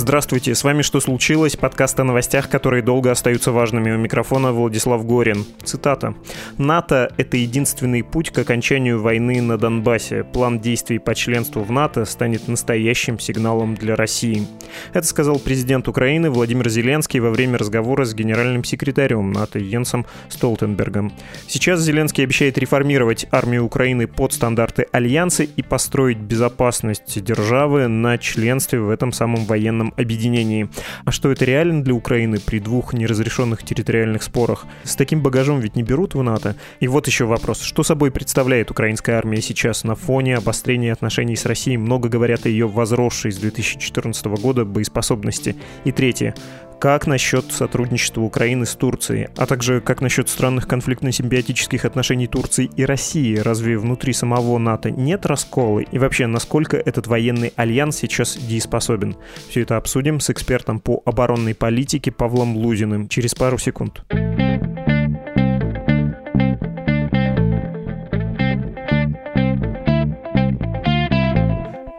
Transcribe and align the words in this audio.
Здравствуйте, 0.00 0.54
с 0.54 0.64
вами 0.64 0.80
«Что 0.80 0.98
случилось?» 0.98 1.56
Подкаст 1.56 2.00
о 2.00 2.04
новостях, 2.04 2.48
которые 2.48 2.82
долго 2.82 3.10
остаются 3.10 3.52
важными. 3.52 3.90
У 3.90 3.98
микрофона 3.98 4.50
Владислав 4.50 5.04
Горин. 5.04 5.44
Цитата. 5.62 6.14
«НАТО— 6.56 7.12
это 7.18 7.36
единственный 7.36 8.02
путь 8.02 8.30
к 8.30 8.38
окончанию 8.38 8.98
войны 8.98 9.42
на 9.42 9.58
Донбассе. 9.58 10.24
План 10.24 10.58
действий 10.58 10.98
по 10.98 11.14
членству 11.14 11.62
в 11.62 11.70
НАТО 11.70 12.06
станет 12.06 12.48
настоящим 12.48 13.18
сигналом 13.18 13.74
для 13.74 13.94
России». 13.94 14.48
Это 14.94 15.06
сказал 15.06 15.38
президент 15.38 15.86
Украины 15.86 16.30
Владимир 16.30 16.70
Зеленский 16.70 17.20
во 17.20 17.28
время 17.28 17.58
разговора 17.58 18.06
с 18.06 18.14
генеральным 18.14 18.64
секретарем 18.64 19.32
НАТО 19.32 19.58
Йенсом 19.58 20.06
Столтенбергом. 20.30 21.12
Сейчас 21.46 21.80
Зеленский 21.80 22.24
обещает 22.24 22.56
реформировать 22.56 23.26
армию 23.30 23.66
Украины 23.66 24.06
под 24.06 24.32
стандарты 24.32 24.86
Альянса 24.92 25.42
и 25.42 25.62
построить 25.62 26.18
безопасность 26.18 27.22
державы 27.22 27.86
на 27.86 28.16
членстве 28.16 28.80
в 28.80 28.88
этом 28.88 29.12
самом 29.12 29.44
военном 29.44 29.89
военном 29.90 29.94
объединении. 29.96 30.68
А 31.04 31.12
что 31.12 31.30
это 31.30 31.44
реально 31.44 31.82
для 31.82 31.94
Украины 31.94 32.38
при 32.38 32.58
двух 32.58 32.92
неразрешенных 32.92 33.62
территориальных 33.62 34.22
спорах? 34.22 34.66
С 34.84 34.96
таким 34.96 35.22
багажом 35.22 35.60
ведь 35.60 35.76
не 35.76 35.82
берут 35.82 36.14
в 36.14 36.22
НАТО. 36.22 36.56
И 36.80 36.88
вот 36.88 37.06
еще 37.06 37.24
вопрос. 37.24 37.62
Что 37.62 37.82
собой 37.82 38.10
представляет 38.10 38.70
украинская 38.70 39.16
армия 39.16 39.40
сейчас 39.40 39.84
на 39.84 39.94
фоне 39.94 40.36
обострения 40.36 40.92
отношений 40.92 41.36
с 41.36 41.46
Россией? 41.46 41.76
Много 41.76 42.08
говорят 42.08 42.46
о 42.46 42.48
ее 42.48 42.66
возросшей 42.66 43.32
с 43.32 43.36
2014 43.36 44.26
года 44.26 44.64
боеспособности. 44.64 45.56
И 45.84 45.92
третье. 45.92 46.34
Как 46.80 47.06
насчет 47.06 47.52
сотрудничества 47.52 48.22
Украины 48.22 48.64
с 48.64 48.74
Турцией? 48.74 49.28
А 49.36 49.44
также 49.44 49.82
как 49.82 50.00
насчет 50.00 50.30
странных 50.30 50.66
конфликтно-симбиотических 50.66 51.84
отношений 51.84 52.26
Турции 52.26 52.70
и 52.74 52.86
России? 52.86 53.36
Разве 53.36 53.76
внутри 53.76 54.14
самого 54.14 54.56
НАТО 54.56 54.90
нет 54.90 55.26
раскола? 55.26 55.80
И 55.80 55.98
вообще, 55.98 56.26
насколько 56.26 56.78
этот 56.78 57.06
военный 57.06 57.52
альянс 57.54 57.96
сейчас 57.96 58.38
дееспособен? 58.38 59.16
Все 59.50 59.60
это 59.60 59.76
обсудим 59.76 60.20
с 60.20 60.30
экспертом 60.30 60.80
по 60.80 61.02
оборонной 61.04 61.54
политике 61.54 62.12
Павлом 62.12 62.56
Лузиным 62.56 63.10
через 63.10 63.34
пару 63.34 63.58
секунд. 63.58 64.02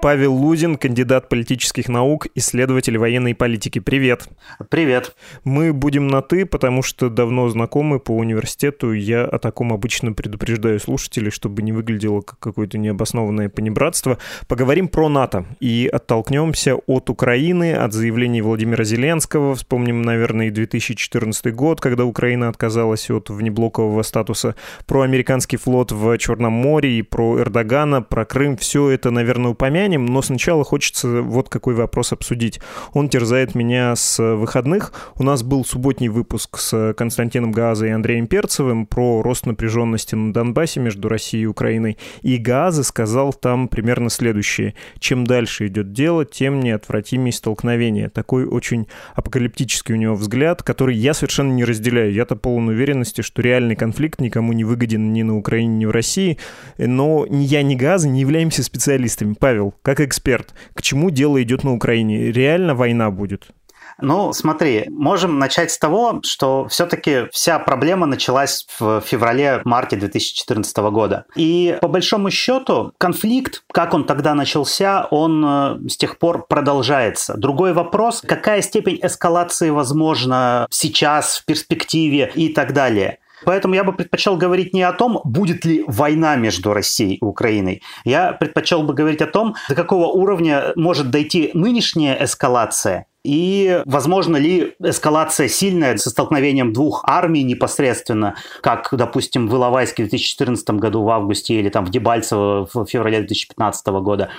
Павел 0.01 0.33
Лузин, 0.33 0.77
кандидат 0.77 1.29
политических 1.29 1.87
наук, 1.87 2.25
исследователь 2.33 2.97
военной 2.97 3.35
политики. 3.35 3.77
Привет. 3.77 4.27
Привет. 4.69 5.15
Мы 5.43 5.73
будем 5.73 6.07
на 6.07 6.23
«ты», 6.23 6.47
потому 6.47 6.81
что 6.81 7.07
давно 7.09 7.47
знакомы 7.49 7.99
по 7.99 8.17
университету. 8.17 8.93
Я 8.93 9.25
о 9.25 9.37
таком 9.37 9.71
обычно 9.71 10.13
предупреждаю 10.13 10.79
слушателей, 10.79 11.29
чтобы 11.29 11.61
не 11.61 11.71
выглядело 11.71 12.21
как 12.21 12.39
какое-то 12.39 12.79
необоснованное 12.79 13.49
понебратство. 13.49 14.17
Поговорим 14.47 14.87
про 14.87 15.07
НАТО 15.07 15.45
и 15.59 15.87
оттолкнемся 15.93 16.77
от 16.87 17.11
Украины, 17.11 17.75
от 17.75 17.93
заявлений 17.93 18.41
Владимира 18.41 18.83
Зеленского. 18.83 19.53
Вспомним, 19.53 20.01
наверное, 20.01 20.47
и 20.47 20.49
2014 20.51 21.53
год, 21.53 21.79
когда 21.79 22.05
Украина 22.05 22.49
отказалась 22.49 23.11
от 23.11 23.29
внеблокового 23.29 24.01
статуса, 24.01 24.55
про 24.87 25.01
американский 25.01 25.57
флот 25.57 25.91
в 25.91 26.17
Черном 26.17 26.53
море 26.53 26.97
и 26.97 27.03
про 27.03 27.39
Эрдогана, 27.39 28.01
про 28.01 28.25
Крым. 28.25 28.57
Все 28.57 28.89
это, 28.89 29.11
наверное, 29.11 29.51
упомянем 29.51 29.90
упомянем, 29.91 30.05
но 30.05 30.21
сначала 30.21 30.63
хочется 30.63 31.21
вот 31.21 31.49
какой 31.49 31.73
вопрос 31.75 32.13
обсудить. 32.13 32.59
Он 32.93 33.09
терзает 33.09 33.55
меня 33.55 33.95
с 33.95 34.21
выходных. 34.35 34.93
У 35.17 35.23
нас 35.23 35.43
был 35.43 35.65
субботний 35.65 36.07
выпуск 36.07 36.57
с 36.57 36.93
Константином 36.93 37.51
Газой 37.51 37.89
и 37.89 37.91
Андреем 37.91 38.27
Перцевым 38.27 38.85
про 38.85 39.21
рост 39.21 39.45
напряженности 39.45 40.15
на 40.15 40.33
Донбассе 40.33 40.79
между 40.79 41.09
Россией 41.09 41.43
и 41.43 41.47
Украиной. 41.47 41.97
И 42.21 42.37
Газа 42.37 42.83
сказал 42.83 43.33
там 43.33 43.67
примерно 43.67 44.09
следующее. 44.09 44.73
Чем 44.99 45.25
дальше 45.25 45.67
идет 45.67 45.93
дело, 45.93 46.25
тем 46.25 46.59
неотвратимее 46.59 47.33
столкновение. 47.33 48.09
Такой 48.09 48.45
очень 48.45 48.87
апокалиптический 49.15 49.95
у 49.95 49.97
него 49.97 50.15
взгляд, 50.15 50.63
который 50.63 50.95
я 50.95 51.13
совершенно 51.13 51.51
не 51.51 51.65
разделяю. 51.65 52.13
Я-то 52.13 52.35
полон 52.35 52.69
уверенности, 52.69 53.21
что 53.21 53.41
реальный 53.41 53.75
конфликт 53.75 54.21
никому 54.21 54.53
не 54.53 54.63
выгоден 54.63 55.13
ни 55.13 55.23
на 55.23 55.37
Украине, 55.37 55.77
ни 55.77 55.85
в 55.85 55.91
России. 55.91 56.37
Но 56.77 57.25
ни 57.29 57.43
я, 57.43 57.63
ни 57.63 57.75
Газа 57.75 58.07
не 58.07 58.21
являемся 58.21 58.63
специалистами. 58.63 59.35
Павел, 59.41 59.73
как 59.81 59.99
эксперт, 59.99 60.53
к 60.73 60.81
чему 60.81 61.09
дело 61.09 61.41
идет 61.41 61.63
на 61.63 61.73
Украине? 61.73 62.31
Реально 62.31 62.75
война 62.75 63.11
будет? 63.11 63.51
Ну, 63.99 64.33
смотри, 64.33 64.85
можем 64.89 65.39
начать 65.39 65.71
с 65.71 65.77
того, 65.77 66.21
что 66.23 66.67
все-таки 66.67 67.27
вся 67.31 67.59
проблема 67.59 68.05
началась 68.05 68.65
в 68.79 69.01
феврале-марте 69.01 69.95
2014 69.95 70.77
года. 70.77 71.25
И 71.35 71.77
по 71.81 71.87
большому 71.87 72.31
счету 72.31 72.93
конфликт, 72.97 73.63
как 73.71 73.93
он 73.93 74.05
тогда 74.05 74.33
начался, 74.33 75.07
он 75.11 75.43
э, 75.45 75.89
с 75.89 75.97
тех 75.97 76.17
пор 76.17 76.47
продолжается. 76.47 77.35
Другой 77.37 77.73
вопрос, 77.73 78.23
какая 78.25 78.61
степень 78.61 78.99
эскалации 79.01 79.69
возможна 79.69 80.67
сейчас, 80.69 81.37
в 81.37 81.45
перспективе 81.45 82.31
и 82.33 82.49
так 82.49 82.73
далее. 82.73 83.19
Поэтому 83.45 83.75
я 83.75 83.83
бы 83.83 83.93
предпочел 83.93 84.37
говорить 84.37 84.73
не 84.73 84.83
о 84.83 84.93
том, 84.93 85.21
будет 85.23 85.65
ли 85.65 85.83
война 85.87 86.35
между 86.35 86.73
Россией 86.73 87.15
и 87.15 87.23
Украиной. 87.23 87.81
Я 88.05 88.33
предпочел 88.33 88.83
бы 88.83 88.93
говорить 88.93 89.21
о 89.21 89.27
том, 89.27 89.55
до 89.69 89.75
какого 89.75 90.07
уровня 90.07 90.73
может 90.75 91.09
дойти 91.09 91.51
нынешняя 91.53 92.23
эскалация 92.23 93.07
и 93.23 93.81
возможно 93.85 94.37
ли 94.37 94.73
эскалация 94.83 95.47
сильная 95.47 95.95
со 95.97 96.09
столкновением 96.09 96.73
двух 96.73 97.03
армий 97.05 97.43
непосредственно, 97.43 98.35
как, 98.61 98.89
допустим, 98.91 99.47
в 99.47 99.53
Иловайске 99.55 100.05
в 100.05 100.09
2014 100.09 100.71
году 100.71 101.03
в 101.03 101.09
августе 101.09 101.53
или 101.55 101.69
там 101.69 101.85
в 101.85 101.91
Дебальцево 101.91 102.67
в 102.73 102.85
феврале 102.85 103.19
2015 103.19 103.87
года? 103.87 104.29